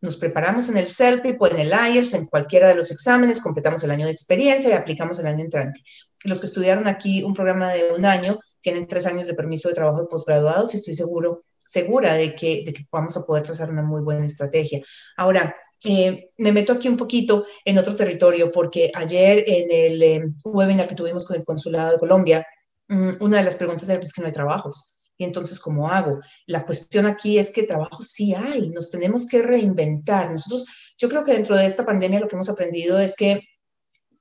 [0.00, 3.82] nos preparamos en el CELPIP o en el IELTS, en cualquiera de los exámenes, completamos
[3.82, 5.80] el año de experiencia y aplicamos el año entrante.
[6.24, 9.74] Los que estudiaron aquí un programa de un año tienen tres años de permiso de
[9.74, 13.70] trabajo de posgraduados y estoy seguro, segura de que, de que vamos a poder trazar
[13.70, 14.80] una muy buena estrategia.
[15.16, 15.54] Ahora,
[15.84, 20.88] eh, me meto aquí un poquito en otro territorio porque ayer en el eh, webinar
[20.88, 22.46] que tuvimos con el Consulado de Colombia,
[22.88, 24.96] mm, una de las preguntas era pues, que no hay trabajos.
[25.16, 26.20] Y entonces, ¿cómo hago?
[26.46, 30.30] La cuestión aquí es que trabajo sí hay, nos tenemos que reinventar.
[30.30, 33.40] Nosotros, yo creo que dentro de esta pandemia lo que hemos aprendido es que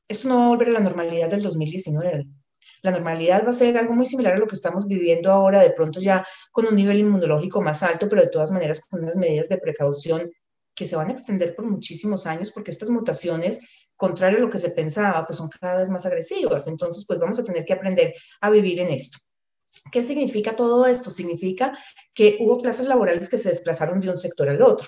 [0.07, 2.25] esto no va a volver a la normalidad del 2019.
[2.81, 5.71] La normalidad va a ser algo muy similar a lo que estamos viviendo ahora, de
[5.71, 9.49] pronto ya con un nivel inmunológico más alto, pero de todas maneras con unas medidas
[9.49, 10.31] de precaución
[10.77, 14.59] que se van a extender por muchísimos años porque estas mutaciones, contrario a lo que
[14.59, 16.67] se pensaba, pues son cada vez más agresivas.
[16.67, 19.17] Entonces, pues vamos a tener que aprender a vivir en esto.
[19.91, 21.09] ¿Qué significa todo esto?
[21.09, 21.75] Significa
[22.13, 24.87] que hubo plazas laborales que se desplazaron de un sector al otro.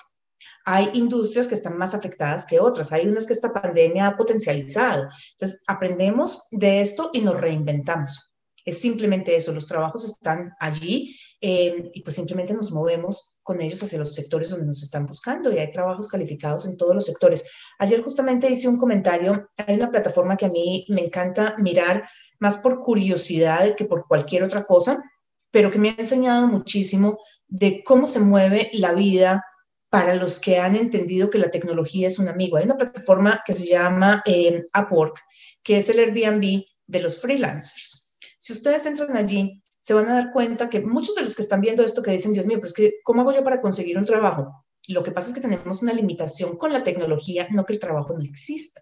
[0.64, 5.08] Hay industrias que están más afectadas que otras, hay unas que esta pandemia ha potencializado.
[5.32, 8.29] Entonces, aprendemos de esto y nos reinventamos.
[8.64, 13.82] Es simplemente eso, los trabajos están allí eh, y pues simplemente nos movemos con ellos
[13.82, 17.50] hacia los sectores donde nos están buscando y hay trabajos calificados en todos los sectores.
[17.78, 22.04] Ayer justamente hice un comentario, hay una plataforma que a mí me encanta mirar
[22.38, 25.02] más por curiosidad que por cualquier otra cosa,
[25.50, 29.44] pero que me ha enseñado muchísimo de cómo se mueve la vida
[29.88, 32.56] para los que han entendido que la tecnología es un amigo.
[32.56, 35.18] Hay una plataforma que se llama eh, Upwork,
[35.64, 37.99] que es el Airbnb de los freelancers.
[38.40, 41.60] Si ustedes entran allí, se van a dar cuenta que muchos de los que están
[41.60, 44.06] viendo esto que dicen, Dios mío, pero es que, ¿cómo hago yo para conseguir un
[44.06, 44.64] trabajo?
[44.88, 48.14] Lo que pasa es que tenemos una limitación con la tecnología, no que el trabajo
[48.14, 48.80] no exista.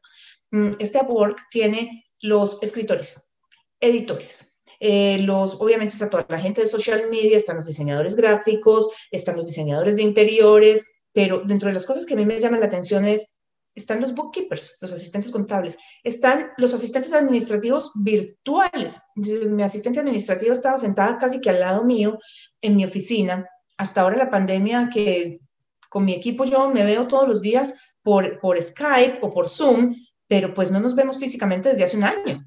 [0.52, 3.32] Mm, este Upwork tiene los escritores,
[3.80, 8.90] editores, eh, los, obviamente está toda la gente de social media, están los diseñadores gráficos,
[9.11, 12.61] están los diseñadores de interiores, pero dentro de las cosas que a mí me llaman
[12.61, 13.38] la atención es
[13.79, 19.01] están los bookkeepers, los asistentes contables, están los asistentes administrativos virtuales.
[19.14, 22.18] Mi asistente administrativo estaba sentada casi que al lado mío
[22.61, 23.47] en mi oficina.
[23.76, 25.41] Hasta ahora la pandemia que
[25.89, 29.95] con mi equipo yo me veo todos los días por, por Skype o por Zoom,
[30.26, 32.45] pero pues no nos vemos físicamente desde hace un año.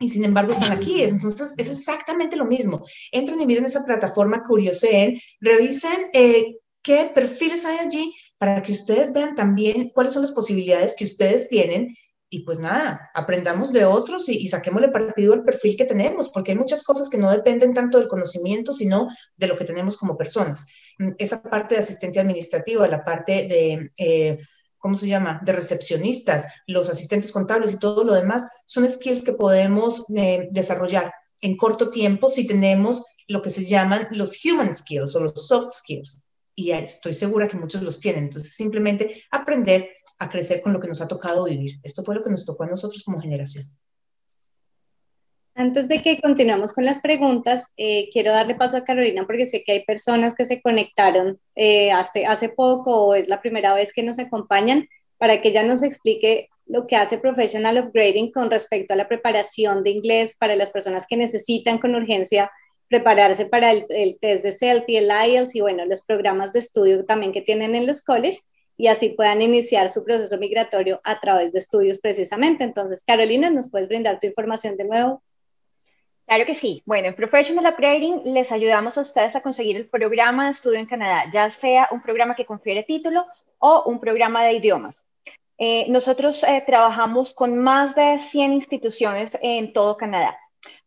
[0.00, 1.02] Y sin embargo están aquí.
[1.02, 2.82] Entonces es exactamente lo mismo.
[3.12, 9.12] Entren y miren esa plataforma, curioseen, revisen eh, qué perfiles hay allí para que ustedes
[9.12, 11.94] vean también cuáles son las posibilidades que ustedes tienen
[12.34, 16.50] y pues nada, aprendamos de otros y, y saquémosle partido al perfil que tenemos, porque
[16.50, 20.16] hay muchas cosas que no dependen tanto del conocimiento, sino de lo que tenemos como
[20.16, 20.66] personas.
[20.98, 23.90] Mm, esa parte de asistente administrativa, la parte de...
[23.96, 24.38] Eh,
[24.78, 29.32] ¿cómo se llama?, de recepcionistas, los asistentes contables y todo lo demás, son skills que
[29.32, 31.10] podemos eh, desarrollar
[31.40, 35.72] en corto tiempo si tenemos lo que se llaman los human skills o los soft
[35.72, 36.23] skills
[36.54, 38.24] y estoy segura que muchos los tienen.
[38.24, 41.78] Entonces, simplemente aprender a crecer con lo que nos ha tocado vivir.
[41.82, 43.64] Esto fue lo que nos tocó a nosotros como generación.
[45.56, 49.62] Antes de que continuemos con las preguntas, eh, quiero darle paso a Carolina porque sé
[49.62, 53.92] que hay personas que se conectaron eh, hace, hace poco o es la primera vez
[53.92, 58.94] que nos acompañan para que ella nos explique lo que hace Professional Upgrading con respecto
[58.94, 62.50] a la preparación de inglés para las personas que necesitan con urgencia
[62.88, 67.32] prepararse para el, test de CELPI, el IELTS y bueno, los programas de estudio también
[67.32, 71.60] que tienen en los colleges y así puedan iniciar su proceso migratorio a través de
[71.60, 72.64] estudios precisamente.
[72.64, 75.22] Entonces, Carolina, ¿nos puedes brindar tu información de nuevo?
[76.26, 76.82] Claro que sí.
[76.86, 80.86] Bueno, en Professional Upgrading les ayudamos a ustedes a conseguir el programa de estudio en
[80.86, 83.26] Canadá, ya sea un programa que confiere título
[83.58, 85.04] o un programa de idiomas.
[85.58, 90.36] Eh, nosotros eh, trabajamos con más de 100 instituciones en todo Canadá.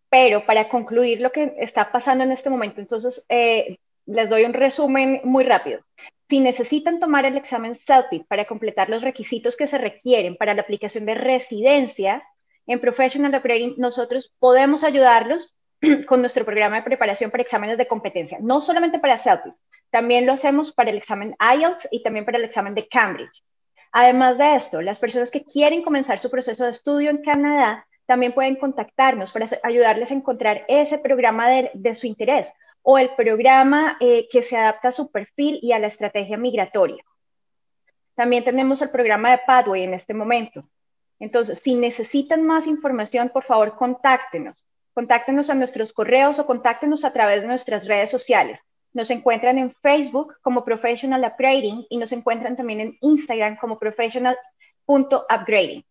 [0.10, 4.54] Pero para concluir lo que está pasando en este momento, entonces eh, les doy un
[4.54, 5.82] resumen muy rápido.
[6.30, 10.62] si necesitan tomar el examen CELPIP para completar los requisitos que se requieren para la
[10.62, 12.24] aplicación de residencia,
[12.66, 15.56] en Professional Upgrading nosotros podemos ayudarlos
[16.06, 19.54] con nuestro programa de preparación para exámenes de competencia, no solamente para CELPIP,
[19.90, 23.44] también lo hacemos para el examen IELTS y también para el examen de Cambridge.
[23.92, 28.34] Además de esto, las personas que quieren comenzar su proceso de estudio en Canadá también
[28.34, 32.52] pueden contactarnos para ayudarles a encontrar ese programa de, su interés
[32.82, 37.04] o el programa eh, que se adapta a su perfil y a la estrategia migratoria.
[38.16, 40.64] También tenemos el programa de Pathway en este momento.
[41.20, 44.66] Entonces, si necesitan más información, por favor, contáctenos.
[44.94, 48.62] Contáctenos a nuestros correos o contáctenos a través de nuestras redes sociales.
[48.94, 55.84] Nos encuentran en Facebook como Professional Upgrading y nos encuentran también en Instagram como professional.upgrading.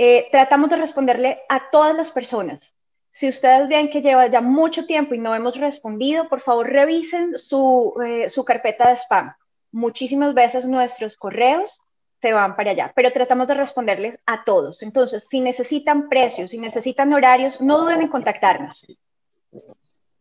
[0.00, 2.72] Eh, tratamos de responderle a todas las personas.
[3.10, 7.36] Si ustedes ven que lleva ya mucho tiempo y no hemos respondido, por favor revisen
[7.36, 9.34] su, eh, su carpeta de spam.
[9.72, 11.80] Muchísimas veces nuestros correos
[12.22, 14.82] se van para allá, pero tratamos de responderles a todos.
[14.82, 18.86] Entonces, si necesitan precios, si necesitan horarios, no duden en contactarnos.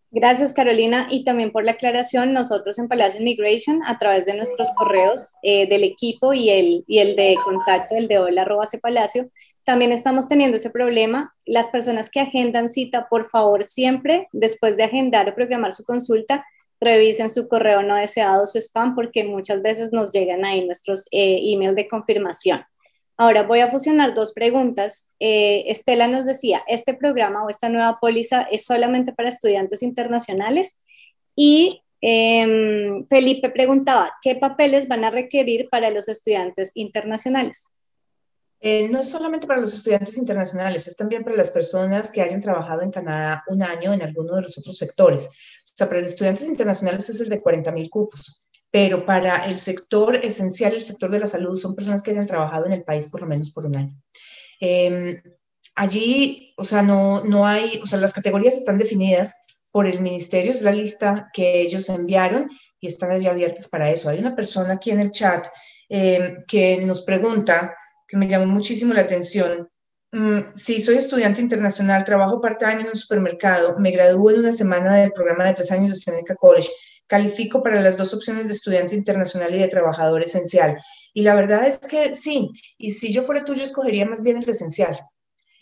[0.09, 2.34] Gracias, Carolina, y también por la aclaración.
[2.34, 6.97] Nosotros en Palacio Immigration, a través de nuestros correos eh, del equipo y el, y
[6.97, 9.30] el de contacto, el de hola arroba palacio,
[9.68, 11.36] también estamos teniendo ese problema.
[11.45, 16.45] Las personas que agendan cita, por favor, siempre después de agendar o programar su consulta,
[16.80, 21.41] revisen su correo no deseado, su spam, porque muchas veces nos llegan ahí nuestros eh,
[21.51, 22.63] emails de confirmación.
[23.18, 25.13] Ahora voy a fusionar dos preguntas.
[25.20, 30.80] Eh, Estela nos decía, ¿este programa o esta nueva póliza es solamente para estudiantes internacionales?
[31.36, 37.74] Y em, Felipe preguntaba, ¿qué papeles van a requerir para los estudiantes internacionales?
[38.60, 42.41] Eh, no es solamente para los estudiantes internacionales, es también para las personas que hayan
[42.41, 45.28] trabajado en Canadá un año en alguno de los otros sectores.
[45.66, 49.60] O sea, para los estudiantes internacionales es el de 40 mil cupos pero para el
[49.60, 53.10] sector esencial, el sector de la salud, son personas que hayan trabajado en el país
[53.10, 53.95] por lo menos por un año.
[54.60, 55.22] Em,
[55.76, 59.34] allí, o sea, no, no hay, o sea, las categorías están definidas
[59.72, 62.49] por el ministerio, es la lista que ellos enviaron
[62.80, 64.10] y están ya abiertas para eso.
[64.10, 65.47] Hay una persona aquí en el chat
[65.89, 67.76] em, que nos pregunta,
[68.08, 69.70] que me llamó muchísimo la atención,
[70.12, 74.95] mm, si soy estudiante internacional, trabajo part-time en un supermercado, me gradúo en una semana
[74.95, 76.70] del programa de tres años de Seneca College,
[77.08, 80.78] califico para las dos opciones de estudiante internacional y de trabajador esencial.
[81.14, 84.38] Y la verdad es que sí, y si yo fuera tú, yo escogería más bien
[84.38, 84.97] el esencial.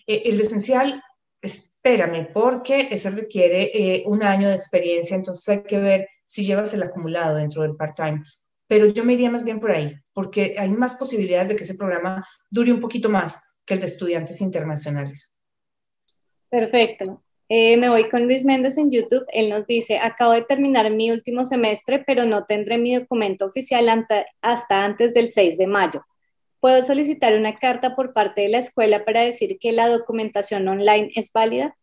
[0.08, 1.02] Eh, el esencial,
[1.42, 6.74] espérame, porque ese requiere eh, un año de experiencia, entonces hay que ver si llevas
[6.74, 8.24] el acumulado dentro del part-time.
[8.68, 11.76] Pero yo me iría más bien por ahí, porque hay más posibilidades de que ese
[11.76, 15.40] programa dure un poquito más que el de estudiantes internacionales.
[16.50, 17.22] Perfecto.
[17.48, 19.26] Eh, me voy con Luis Méndez en YouTube.
[19.32, 24.08] Él nos dice, acabo de terminar mi último semestre, pero no tendré mi documento oficial
[24.42, 26.04] hasta antes del 6 de mayo.
[26.60, 31.12] ¿Puedo solicitar una carta por parte de la escuela para decir que la documentación online
[31.16, 31.78] es válida?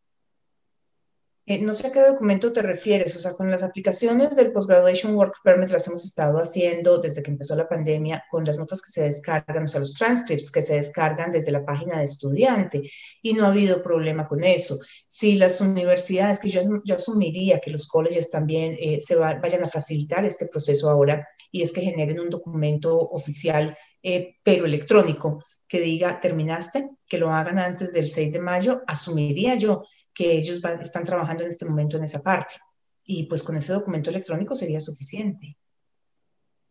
[1.52, 5.14] Eh, no sé a qué documento te refieres, o sea, con las aplicaciones del Postgraduation
[5.14, 8.90] Work Permit las hemos estado haciendo desde que empezó la pandemia, con las notas que
[8.90, 12.82] se descargan, o sea, los transcripts que se descargan desde la página de estudiante,
[13.20, 14.78] y no ha habido problema con eso.
[15.08, 19.68] Si las universidades, que yo, yo asumiría que los colegios también eh, se vayan a
[19.68, 25.80] facilitar este proceso ahora, y es que generen un documento oficial, eh, pero electrónico, que
[25.80, 31.04] diga, terminaste, que lo hagan antes del 6 de mayo, asumiría yo que ellos están
[31.04, 32.56] trabajando en este momento en esa parte.
[33.04, 35.56] Y pues con ese documento electrónico sería suficiente.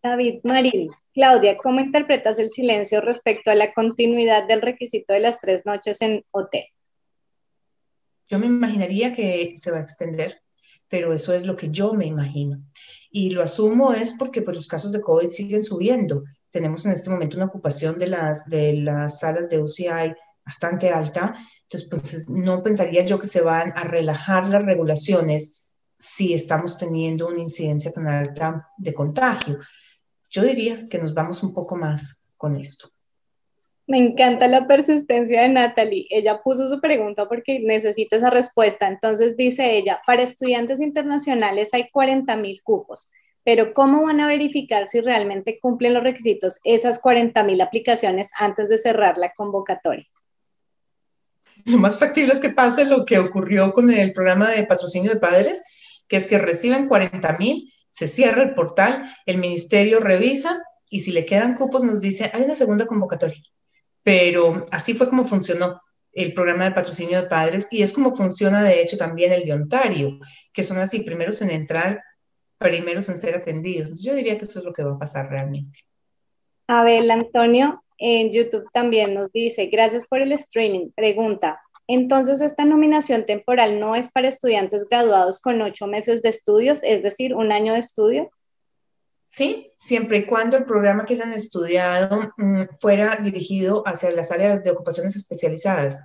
[0.03, 5.39] David, Marín, Claudia, ¿cómo interpretas el silencio respecto a la continuidad del requisito de las
[5.39, 6.65] tres noches en hotel?
[8.27, 10.41] Yo me imaginaría que se va a extender,
[10.88, 12.57] pero eso es lo que yo me imagino.
[13.11, 16.23] Y lo asumo es porque pues, los casos de COVID siguen subiendo.
[16.52, 20.14] Tenemos en este momento una ocupación de las, de las salas de UCI
[20.45, 21.36] bastante alta.
[21.64, 25.64] Entonces, pues no pensaría yo que se van a relajar las regulaciones
[25.97, 29.60] si estamos teniendo una incidencia tan alta de contagio.
[30.30, 32.89] Yo diría que nos vamos un poco más con esto.
[33.88, 36.08] Me encanta la persistencia de Natalie.
[36.10, 38.88] Ella puso su pregunta porque necesita esa respuesta.
[38.88, 43.12] Entonces dice ella, para estudiantes internacionales hay 40 mil cupos,
[43.44, 48.70] pero ¿cómo van a verificar si realmente cumplen los requisitos esas 40 mil aplicaciones antes
[48.70, 50.08] de cerrar la convocatoria?
[51.66, 55.20] lo más factible es que pase lo que ocurrió con el programa de patrocinio de
[55.20, 55.64] padres,
[56.08, 61.12] que es que reciben 40 mil, se cierra el portal, el ministerio revisa y si
[61.12, 63.42] le quedan cupos nos dice, hay una segunda convocatoria.
[64.04, 65.82] Pero así fue como funcionó
[66.14, 69.54] el programa de patrocinio de padres y es como funciona de hecho también el de
[69.54, 70.20] Ontario,
[70.54, 72.02] que son así, primeros en entrar
[72.62, 74.01] primeros en ser atendidos.
[74.01, 75.80] yo diría que eso es lo que va a pasar realmente.
[76.68, 80.91] Abel Antonio en YouTube también nos dice, gracias por el streaming.
[80.95, 86.84] Pregunta, entonces esta nominación temporal no es para estudiantes graduados con ocho meses de estudios,
[86.84, 88.32] es decir, un año de estudio.
[89.26, 94.64] Sí, siempre y cuando el programa que hayan estudiado mm, fuera dirigido hacia las áreas
[94.64, 96.03] de ocupaciones especializadas,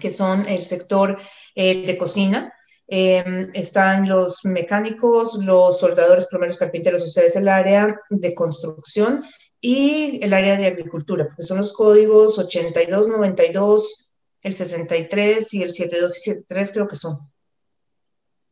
[0.00, 1.18] que son el sector
[1.54, 2.54] eh, de cocina,
[2.88, 9.24] em, están los mecánicos, los soldadores, plomeros, carpinteros, o sea, es el área de construcción
[9.60, 14.10] y el área de agricultura, porque son los códigos 82, 92,
[14.42, 17.18] el 63 y el 72 y 73 creo que son.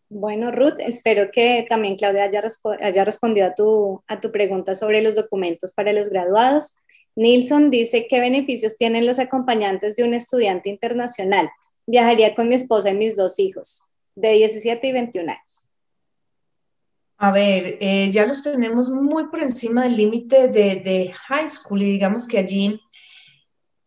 [0.09, 5.16] Bueno, Ruth, espero que también Claudia haya, respondido a tu, a tu pregunta sobre los
[5.16, 6.76] documentos para los graduados.
[7.16, 11.51] Nilsson dice, ¿qué beneficios tienen los acompañantes de un estudiante internacional?
[11.87, 13.84] Viajaría con mi esposa y mis dos hijos,
[14.17, 15.69] de 17 y 21 años.
[17.19, 21.83] A ver, eh, ya los tenemos muy por encima del límite de, de, high school
[21.83, 22.79] y digamos que allí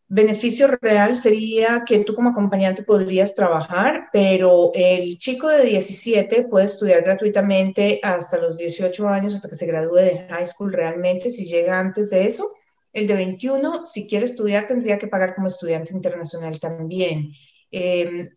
[0.08, 6.66] beneficio real sería que tú como acompañante podrías trabajar, pero el chico de 17 puede
[6.66, 11.46] estudiar gratuitamente hasta los 18 años, hasta que se gradúe de high school realmente, si
[11.46, 12.50] llega antes de eso.
[12.92, 17.32] El de 21, si quiere estudiar, tendría que pagar como estudiante internacional también.
[17.70, 18.30] Em,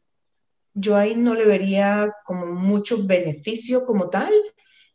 [0.75, 4.33] yo ahí no le vería como mucho beneficio como tal.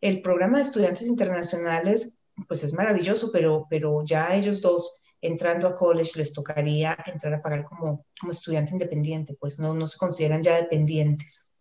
[0.02, 5.76] El programa de estudiantes internacionales, pues es maravilloso, pero, pero ya ellos dos entrando a
[5.76, 10.44] college les tocaría entrar a pagar como, como estudiante independiente, pues no, no se consideran
[10.44, 11.58] ya dependientes.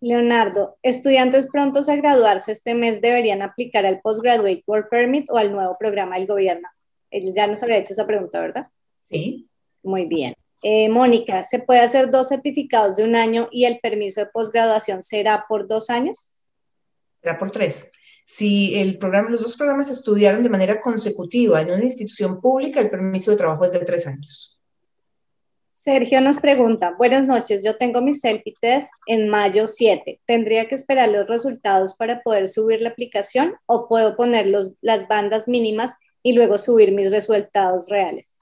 [0.00, 5.50] Leonardo, estudiantes prontos a graduarse este mes deberían aplicar al Postgraduate Work Permit o al
[5.50, 6.68] nuevo programa del gobierno.
[7.10, 8.68] Él ya nos había hecho esa pregunta, ¿verdad?
[9.08, 9.48] Sí.
[9.82, 10.34] Muy bien.
[10.66, 15.02] Eh, Mónica, ¿se puede hacer dos certificados de un año y el permiso de posgraduación
[15.02, 16.32] será por dos años?
[17.22, 17.92] Será por tres.
[18.24, 22.88] Si el programa, los dos programas estudiaron de manera consecutiva en una institución pública, el
[22.88, 24.58] permiso de trabajo es de tres años.
[25.74, 30.22] Sergio nos pregunta, buenas noches, yo tengo mi selfie test en mayo 7.
[30.24, 35.08] ¿Tendría que esperar los resultados para poder subir la aplicación o puedo poner los, las
[35.08, 38.38] bandas mínimas y luego subir mis resultados reales?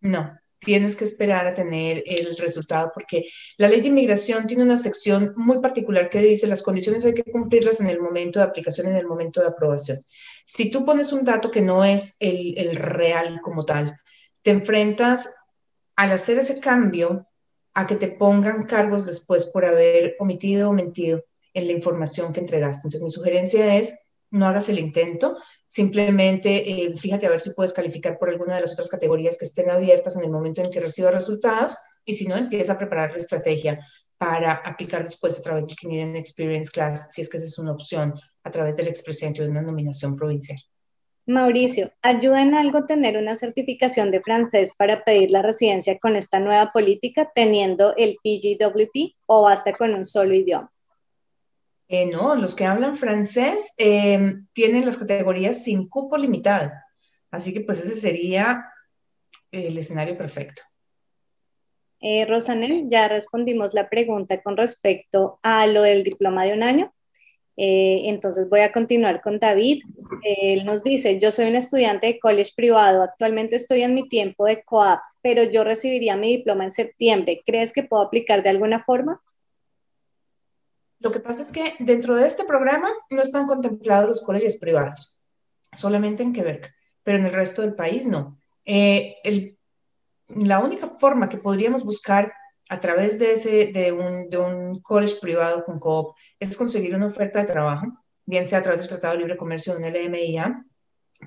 [0.00, 3.24] No, tienes que esperar a tener el resultado porque
[3.56, 7.24] la ley de inmigración tiene una sección muy particular que dice las condiciones hay que
[7.24, 9.98] cumplirlas en el momento de aplicación, en el momento de aprobación.
[10.44, 13.96] Si tú pones un dato que no es el, el real como tal,
[14.42, 15.30] te enfrentas
[15.96, 17.26] al hacer ese cambio
[17.74, 22.40] a que te pongan cargos después por haber omitido o mentido en la información que
[22.40, 22.86] entregaste.
[22.86, 27.72] Entonces mi sugerencia es no hagas el intento, simplemente eh, fíjate a ver si puedes
[27.72, 30.80] calificar por alguna de las otras categorías que estén abiertas en el momento en que
[30.80, 33.80] recibas resultados y si no, empieza a preparar la estrategia
[34.18, 37.72] para aplicar después a través del Canadian Experience Class, si es que esa es una
[37.72, 40.58] opción, a través del expresidente de una nominación provincial.
[41.26, 46.40] Mauricio, ¿ayuda en algo tener una certificación de francés para pedir la residencia con esta
[46.40, 50.72] nueva política teniendo el PGWP o basta con un solo idioma?
[51.92, 56.70] Eh, no, los que hablan francés em, tienen las categorías sin cupo limitado.
[57.32, 58.64] Así que pues ese sería
[59.50, 60.62] el escenario perfecto.
[62.00, 66.94] Eh, Rosanel, ya respondimos la pregunta con respecto a lo del diploma de un año.
[67.56, 69.82] Eh, entonces voy a continuar con David.
[70.22, 74.44] Él nos dice, yo soy un estudiante de college privado, actualmente estoy en mi tiempo
[74.44, 77.42] de COAP, pero yo recibiría mi diploma en septiembre.
[77.44, 79.20] ¿Crees que puedo aplicar de alguna forma?
[81.00, 85.22] Lo que pasa es que dentro de este programa no están contemplados los colegios privados,
[85.72, 86.72] solamente en Quebec,
[87.02, 88.38] pero en el resto del país no.
[88.66, 89.14] Eh,
[90.28, 92.32] la única forma que podríamos buscar
[92.68, 97.06] a través de, ese, de, un, de un college privado con COOP es conseguir una
[97.06, 97.86] oferta de trabajo,
[98.26, 100.64] bien sea a través del Tratado de Libre Comercio de un LMIA,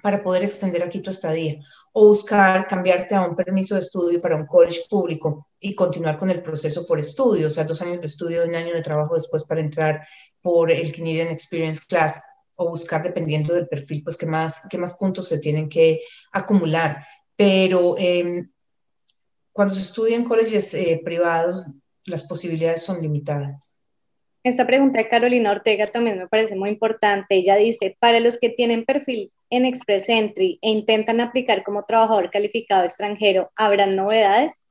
[0.01, 1.59] para poder extender aquí tu estadía
[1.91, 6.29] o buscar cambiarte a un permiso de estudio para un college público y continuar con
[6.29, 9.45] el proceso por estudio, o sea, dos años de estudio, un año de trabajo después
[9.45, 10.05] para entrar
[10.41, 12.21] por el Canadian Experience Class
[12.57, 16.01] o buscar dependiendo del perfil, pues qué más, qué más puntos se tienen que
[16.33, 17.05] acumular.
[17.37, 18.51] Pero em,
[19.53, 21.65] cuando se estudia en colegios eh, privados,
[22.07, 23.85] las posibilidades son limitadas.
[24.43, 27.35] Esta pregunta de Carolina Ortega también me parece muy importante.
[27.35, 32.29] Ella dice, para los que tienen perfil en Express Entry e intentan aplicar como trabajador
[32.31, 34.67] calificado extranjero, ¿habrán novedades?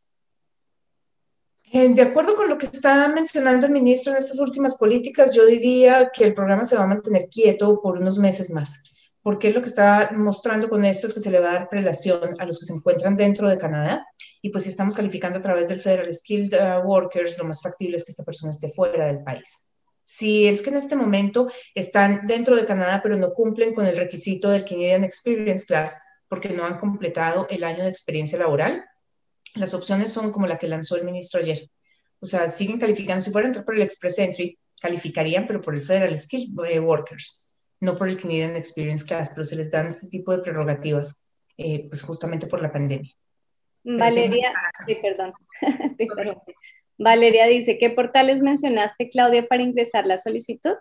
[1.74, 5.46] Eh, de acuerdo con lo que está mencionando el ministro en estas últimas políticas, yo
[5.46, 8.82] diría que el programa se va a mantener quieto por unos meses más,
[9.22, 12.34] porque lo que está mostrando con esto es que se le va a dar prelación
[12.38, 14.06] a los que se encuentran dentro de Canadá
[14.42, 17.96] y pues si estamos calificando a través del Federal Skilled uh, Workers, lo más factible
[17.96, 19.74] es que esta persona esté fuera del país.
[20.04, 23.96] Si es que en este momento están dentro de Canadá, pero no cumplen con el
[23.96, 25.98] requisito del Canadian Experience Class
[26.28, 28.84] porque no han completado el año de experiencia laboral,
[29.54, 31.68] las opciones son como la que lanzó el ministro ayer.
[32.20, 35.82] O sea, siguen calificando, si fueran entrar por el Express Entry, calificarían, pero por el
[35.82, 37.50] Federal Skill eh, Workers,
[37.80, 41.26] no por el Canadian Experience Class, pero se les dan este tipo de prerrogativas,
[41.56, 43.12] eh, pues justamente por la pandemia.
[43.84, 44.52] Valeria,
[44.86, 45.32] sí, perdón.
[46.98, 50.74] Valeria dice, ¿qué portales mencionaste, Claudia, para ingresar la solicitud?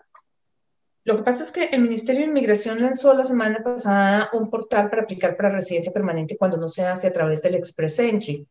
[1.04, 4.88] Lo que pasa es que el Ministerio de Inmigración lanzó la semana pasada un portal
[4.88, 8.46] para aplicar para residencia permanente cuando no se hace a través del Express Entry.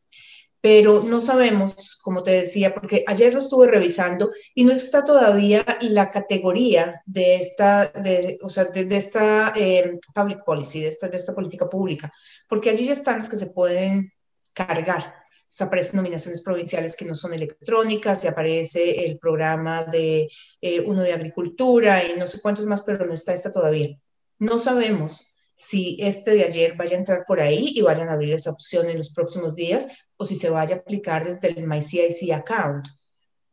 [0.60, 5.66] Pero no sabemos, como te decía, porque ayer lo estuve revisando y no está todavía
[5.82, 11.18] la categoría de esta, de, o sea, de, esta eh, public policy, de esta, de
[11.18, 12.14] esta política pública,
[12.47, 14.14] porque allí ya están las que se pueden
[14.54, 15.21] cargar
[15.52, 20.30] se aparecen nominaciones provinciales que no son electrónicas, se aparece el programa de
[20.62, 23.99] eh, uno de agricultura y no sé cuántos más, pero no está esta todavía.
[24.39, 28.34] No sabemos si este de ayer vaya a entrar por ahí y vayan a abrir
[28.34, 32.32] esa opción en los próximos días o si se vaya a aplicar desde el MyCIC
[32.32, 32.88] account.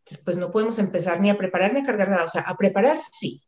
[0.09, 3.01] Después no podemos empezar ni a preparar ni a cargar nada, o sea, a preparar
[3.01, 3.43] sí,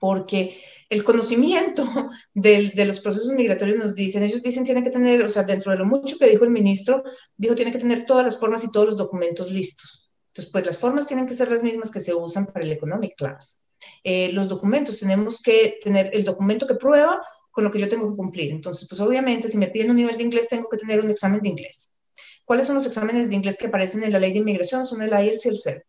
[0.00, 0.56] porque
[0.88, 1.84] el conocimiento
[2.34, 5.78] de, los procesos migratorios nos dicen, ellos dicen tiene que tener, o sea, dentro de
[5.78, 7.02] lo mucho que dijo el ministro,
[7.36, 10.10] dijo tiene que tener todas las formas y todos los documentos listos.
[10.28, 13.14] Entonces, pues las formas tienen que ser las mismas que se usan para el Economic
[13.16, 13.70] Class.
[14.04, 18.10] Eh, los documentos, tenemos que tener el documento que prueba con lo que yo tengo
[18.10, 18.52] que cumplir.
[18.52, 21.40] Entonces, pues obviamente, si me piden un nivel de inglés, tengo que tener un examen
[21.40, 21.96] de inglés.
[22.44, 24.84] ¿Cuáles son los exámenes de inglés que aparecen en la ley de inmigración?
[24.84, 25.84] Son el IELTS y el CERT.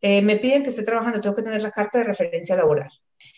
[0.00, 2.90] Eh, me piden que esté trabajando, tengo que tener la carta de referencia laboral.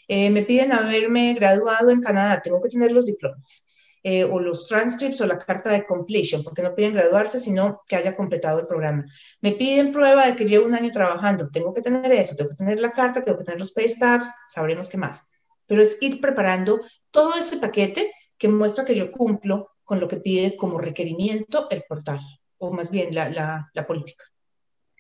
[0.08, 3.68] Eh, me piden haberme graduado en Canadá, tengo que tener los diplomas.
[4.06, 7.96] Eh, o los transcripts o la carta de completion, porque no piden graduarse, sino que
[7.96, 9.06] haya completado el programa.
[9.40, 12.56] Me piden prueba de que llevo un año trabajando, tengo que tener eso, tengo que
[12.56, 15.32] tener la carta, tengo que tener los pay stubs, sabremos qué más.
[15.66, 20.18] Pero es ir preparando todo ese paquete que muestra que yo cumplo con lo que
[20.18, 22.20] pide como requerimiento el portal,
[22.58, 23.30] o más bien la,
[23.72, 24.24] la, política.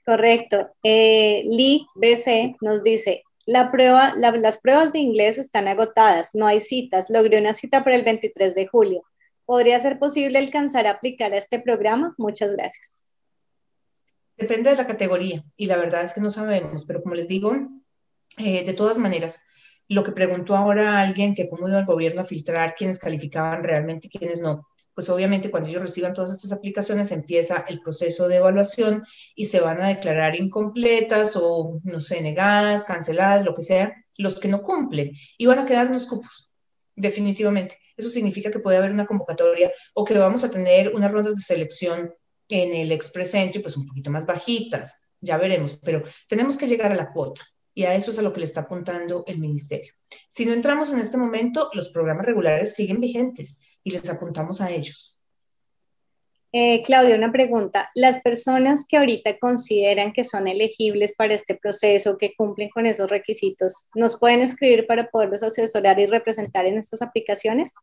[0.06, 0.70] Correcto.
[0.82, 6.60] Eh, Lee BC nos dice, la prueba, las pruebas de inglés están agotadas, no hay
[6.60, 7.10] citas.
[7.10, 9.02] Logré una cita para el 23 de julio.
[9.44, 12.14] ¿Podría ser posible alcanzar a aplicar a este programa?
[12.16, 13.00] Muchas gracias.
[14.36, 17.54] Depende de la categoría y la verdad es que no sabemos, pero como les digo,
[18.38, 19.44] eh, de todas maneras,
[19.88, 24.08] lo que preguntó ahora alguien que cómo iba el gobierno a filtrar quiénes calificaban realmente
[24.10, 28.36] y quiénes no, pues obviamente cuando ellos reciban todas estas aplicaciones empieza el proceso de
[28.36, 29.02] evaluación
[29.34, 34.38] y se van a declarar incompletas o, no sé, negadas, canceladas, lo que sea, los
[34.38, 36.50] que no cumplen y van a quedar unos cupos,
[36.94, 37.78] definitivamente.
[37.96, 41.42] Eso significa que puede haber una convocatoria o que vamos a tener unas rondas de
[41.42, 42.14] selección
[42.48, 46.92] en el Express Entry, pues un poquito más bajitas, ya veremos, pero tenemos que llegar
[46.92, 47.42] a la cuota
[47.72, 49.92] y a eso es a lo que le está apuntando el ministerio.
[50.28, 54.70] Si no entramos en este momento, los programas regulares siguen vigentes y les apuntamos a
[54.70, 55.20] ellos.
[56.56, 57.90] Eh, Claudia, una pregunta.
[57.96, 63.10] Las personas que ahorita consideran que son elegibles para este proceso, que cumplen con esos
[63.10, 67.74] requisitos, ¿nos pueden escribir para poderlos asesorar y representar en estas aplicaciones?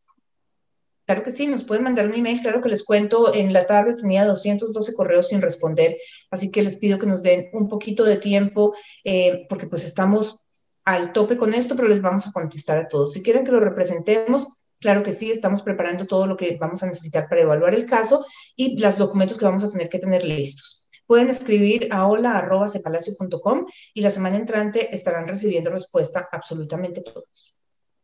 [1.06, 3.92] Claro que sí, nos pueden mandar un email, claro que les cuento, en la tarde
[4.00, 5.98] tenía 212 correos sin responder,
[6.30, 8.74] así que les pido que nos den un poquito de tiempo,
[9.04, 10.46] eh, porque pues estamos
[10.86, 13.12] al tope con esto, pero les vamos a contestar a todos.
[13.12, 16.88] Si quieren que lo representemos, claro que sí, estamos preparando todo lo que vamos a
[16.88, 18.26] necesitar para evaluar el caso
[18.56, 20.88] y los documentos que vamos a tener que tener listos.
[21.06, 27.58] Pueden escribir a hola.cepalacio.com y la semana entrante estarán recibiendo respuesta absolutamente todos.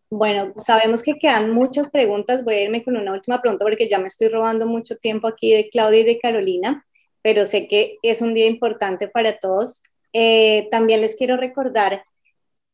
[0.09, 2.43] Bueno, sabemos que quedan muchas preguntas.
[2.43, 5.53] Voy a irme con una última pregunta porque ya me estoy robando mucho tiempo aquí
[5.53, 6.85] de Claudia y de Carolina,
[7.21, 9.83] pero sé que es un día importante para todos.
[10.13, 12.03] Eh, también les quiero recordar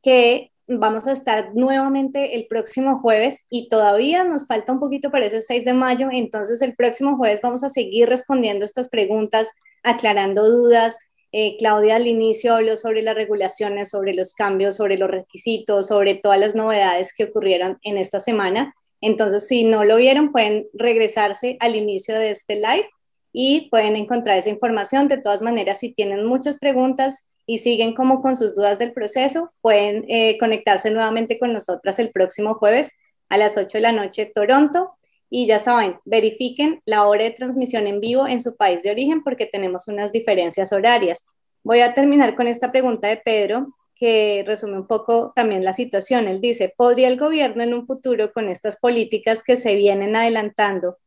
[0.03, 5.25] que vamos a estar nuevamente el próximo jueves y todavía nos falta un poquito para
[5.25, 9.51] ese 6 de mayo, entonces el próximo jueves vamos a seguir respondiendo estas preguntas,
[9.83, 10.97] aclarando dudas,
[11.35, 16.13] eh, Claudia al inicio habló sobre las regulaciones, sobre los cambios, sobre los requisitos, sobre
[16.13, 18.75] todas las novedades que ocurrieron en esta semana.
[19.01, 22.87] Entonces, si no lo vieron, pueden regresarse al inicio de este live
[23.33, 25.07] y pueden encontrar esa información.
[25.07, 29.51] De todas maneras, si tienen muchas preguntas y siguen como con sus dudas del proceso,
[29.61, 32.91] pueden eh, conectarse nuevamente con nosotras el próximo jueves
[33.29, 34.91] a las 8 de la noche Toronto
[35.29, 39.23] y ya saben, verifiquen la hora de transmisión en vivo en su país de origen
[39.23, 41.25] porque tenemos unas diferencias horarias.
[41.63, 46.27] Voy a terminar con esta pregunta de Pedro, que resume un poco también la situación.
[46.27, 50.97] Él dice, ¿podría el gobierno en un futuro con estas políticas que se vienen adelantando,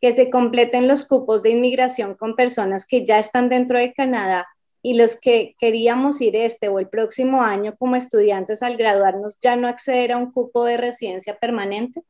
[0.00, 4.46] que se completen los cupos de inmigración con personas que ya están dentro de Canadá
[4.82, 9.56] y los que queríamos ir este o el próximo año como estudiantes al graduarnos ya
[9.56, 12.02] no acceder a un cupo de residencia permanente?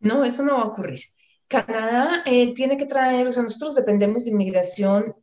[0.00, 1.00] No, eso no va a ocurrir.
[1.48, 5.14] Canadá eh, tiene que traer, o sea, nosotros dependemos de inmigración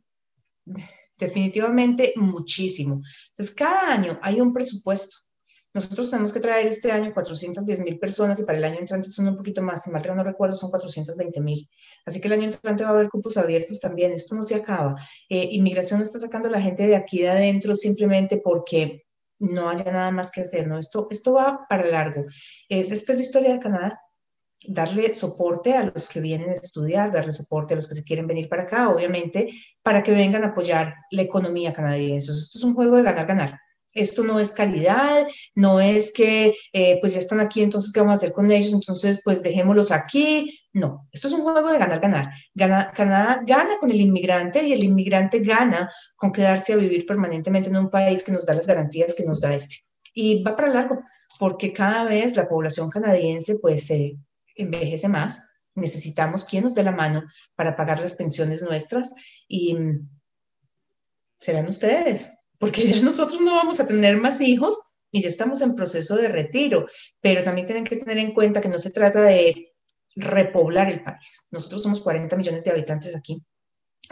[1.18, 3.02] definitivamente muchísimo.
[3.30, 5.16] Entonces, cada año hay un presupuesto.
[5.74, 9.26] Nosotros tenemos que traer este año 410 mil personas y para el año entrante son
[9.26, 11.68] un poquito más, si mal no recuerdo, son 420 mil.
[12.06, 14.12] Así que el año entrante va a haber cupos abiertos también.
[14.12, 14.94] Esto no se acaba.
[15.28, 19.04] Eh, inmigración no está sacando a la gente de aquí de adentro simplemente porque
[19.40, 20.68] no haya nada más que hacer.
[20.68, 20.78] ¿no?
[20.78, 22.24] Esto, esto va para largo.
[22.68, 24.00] Es, esta es la historia de Canadá
[24.66, 28.26] darle soporte a los que vienen a estudiar, darle soporte a los que se quieren
[28.26, 29.50] venir para acá, obviamente,
[29.82, 32.32] para que vengan a apoyar la economía canadiense.
[32.32, 33.58] Esto es un juego de ganar-ganar.
[33.94, 38.12] Esto no es calidad, no es que eh, pues ya están aquí, entonces ¿qué vamos
[38.12, 38.72] a hacer con ellos?
[38.72, 40.58] Entonces pues dejémoslos aquí.
[40.72, 42.30] No, esto es un juego de ganar-ganar.
[42.52, 47.70] Gana, Canadá gana con el inmigrante y el inmigrante gana con quedarse a vivir permanentemente
[47.70, 49.76] en un país que nos da las garantías que nos da este.
[50.12, 51.00] Y va para largo,
[51.38, 54.16] porque cada vez la población canadiense pues se
[54.56, 55.42] envejece más,
[55.74, 57.24] necesitamos quien nos dé la mano
[57.56, 59.14] para pagar las pensiones nuestras
[59.48, 60.08] y mm,
[61.36, 65.74] serán ustedes, porque ya nosotros no vamos a tener más hijos y ya estamos en
[65.74, 66.86] proceso de retiro,
[67.20, 69.74] pero también tienen que tener en cuenta que no se trata de
[70.16, 71.46] repoblar el país.
[71.50, 73.44] Nosotros somos 40 millones de habitantes aquí.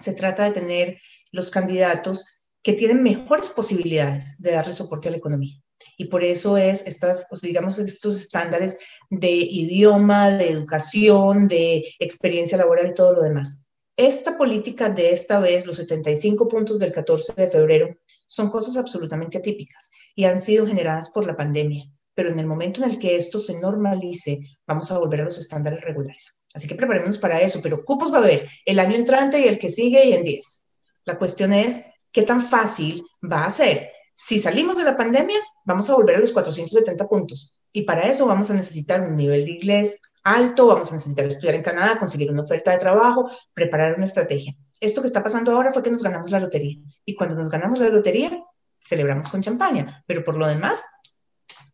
[0.03, 0.99] Se trata de tener
[1.31, 2.27] los candidatos
[2.63, 5.57] que tienen mejores posibilidades de darle soporte a la economía.
[5.97, 8.79] Y por eso es estas, digamos, estos estándares
[9.09, 13.62] de idioma, de educación, de experiencia laboral y todo lo demás.
[13.97, 17.95] Esta política de esta vez, los 75 puntos del 14 de febrero,
[18.27, 21.85] son cosas absolutamente atípicas y han sido generadas por la pandemia.
[22.15, 25.39] Pero en el momento en el que esto se normalice, vamos a volver a los
[25.39, 26.47] estándares regulares.
[26.55, 29.59] Así que preparémonos para eso, pero cupos va a haber el año entrante y el
[29.59, 30.65] que sigue y en 10.
[31.05, 33.91] La cuestión es, ¿qué tan fácil va a ser?
[34.15, 37.59] Si salimos de la pandemia, vamos a volver a los 470 puntos.
[37.73, 41.55] Y para eso vamos a necesitar un nivel de inglés alto, vamos a necesitar estudiar
[41.55, 44.55] en Canadá, conseguir una oferta de trabajo, preparar una estrategia.
[44.81, 46.79] Esto que está pasando ahora fue que nos ganamos la lotería.
[47.05, 48.43] Y cuando nos ganamos la lotería,
[48.81, 50.03] celebramos con champaña.
[50.07, 50.85] Pero por lo demás,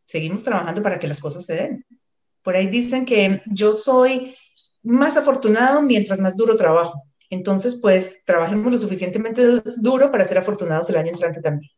[0.05, 1.87] seguimos trabajando para que las cosas se den.
[2.43, 4.35] Por ahí dicen que yo soy
[4.83, 7.03] más afortunado mientras más duro trabajo.
[7.31, 9.45] Entonces, pues, trabajemos lo suficientemente
[9.79, 11.71] duro para ser afortunados el año entrante también.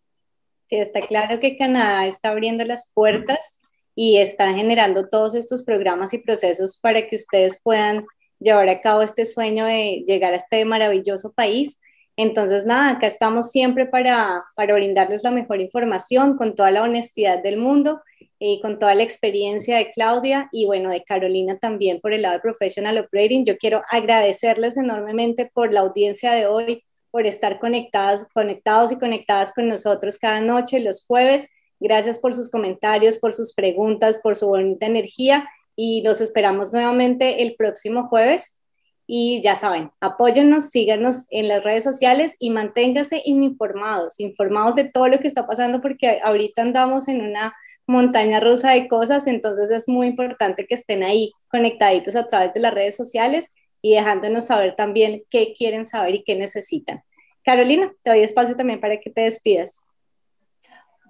[0.65, 3.60] Sí, está claro que Canadá está abriendo las puertas
[3.95, 8.07] y está generando todos estos programas y procesos para que ustedes puedan
[8.39, 11.81] llevar a cabo este sueño de llegar a este maravilloso país.
[12.17, 17.43] Entonces, nada, acá estamos siempre para, para brindarles la mejor información con toda la honestidad
[17.43, 18.01] del mundo
[18.39, 22.35] y con toda la experiencia de Claudia y bueno, de Carolina también por el lado
[22.35, 23.45] de Professional Operating.
[23.45, 29.53] Yo quiero agradecerles enormemente por la audiencia de hoy, por estar conectados, conectados y conectadas
[29.53, 31.49] con nosotros cada noche, los jueves.
[31.81, 37.43] Gracias por sus comentarios, por sus preguntas, por su bonita energía y los esperamos nuevamente
[37.43, 38.61] el próximo jueves.
[39.07, 45.09] Y ya saben, apóyennos, síganos en las redes sociales y manténganse informados, informados de todo
[45.09, 47.55] lo que está pasando porque ahorita andamos en una
[47.87, 52.61] montaña rusa de cosas, entonces es muy importante que estén ahí conectaditos a través de
[52.61, 53.53] las redes sociales
[53.83, 57.03] y dejándonos saber también qué quieren saber y qué necesitan.
[57.43, 59.87] Carolina, te doy espacio también para que te despidas.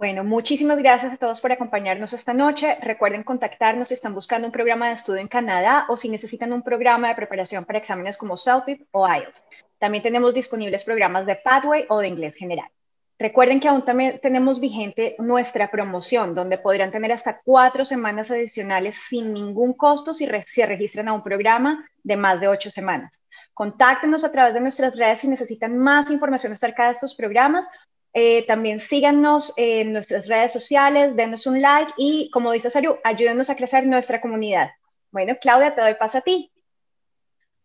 [0.01, 2.79] Bueno, muchísimas gracias a todos por acompañarnos esta noche.
[2.81, 6.63] Recuerden contactarnos si están buscando un programa de estudio en Canadá o si necesitan un
[6.63, 9.45] programa de preparación para exámenes como CELFIP o IELTS.
[9.79, 12.71] También tenemos disponibles programas de Pathway o de inglés general.
[13.19, 18.97] Recuerden que aún también tenemos vigente nuestra promoción, donde podrán tener hasta cuatro semanas adicionales
[19.11, 23.21] sin ningún costo si se registran a un programa de más de ocho semanas.
[23.53, 27.69] Contáctenos a través de nuestras redes si necesitan más información acerca de estos programas.
[28.13, 33.51] Eh, también síganos en nuestras redes sociales, denos un like y, como dice Saru, ayúdenos
[33.51, 34.71] a crecer nuestra comunidad.
[35.13, 36.51] Bueno, Claudia, te doy paso a ti.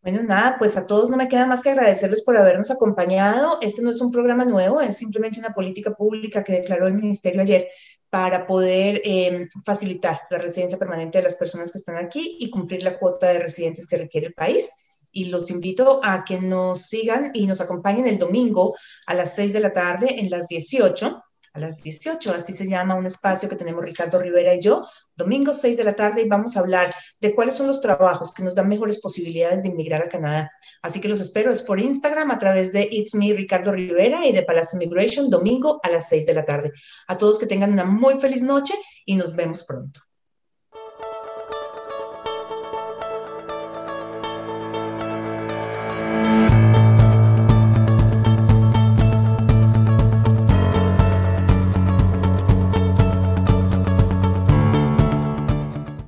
[0.06, 3.58] Bueno, nada, pues a todos no me queda más que agradecerles por habernos acompañado.
[3.60, 7.42] Este no es un programa nuevo, es simplemente una política pública que declaró el Ministerio
[7.42, 7.68] ayer
[8.12, 12.84] para poder em, facilitar la residencia permanente de las personas que están aquí y cumplir
[12.84, 14.70] la cuota de residentes que requiere el país.
[15.16, 18.76] Y los invito a que nos sigan y nos acompañen el domingo
[19.08, 21.24] a las 6 de la tarde en las 18
[21.56, 24.86] a las 18, así se llama un espacio que tenemos Ricardo Rivera y yo,
[25.16, 28.44] domingo 6 de la tarde y vamos a hablar de cuáles son los trabajos que
[28.44, 30.52] nos dan mejores posibilidades de inmigrar a Canadá.
[30.82, 34.34] Así que los espero, es por Instagram a través de It's Me Ricardo Rivera y
[34.34, 36.74] de Palacio Immigration, domingo a las 6 de la tarde.
[37.08, 38.74] A todos que tengan una muy feliz noche
[39.06, 40.02] y nos vemos pronto.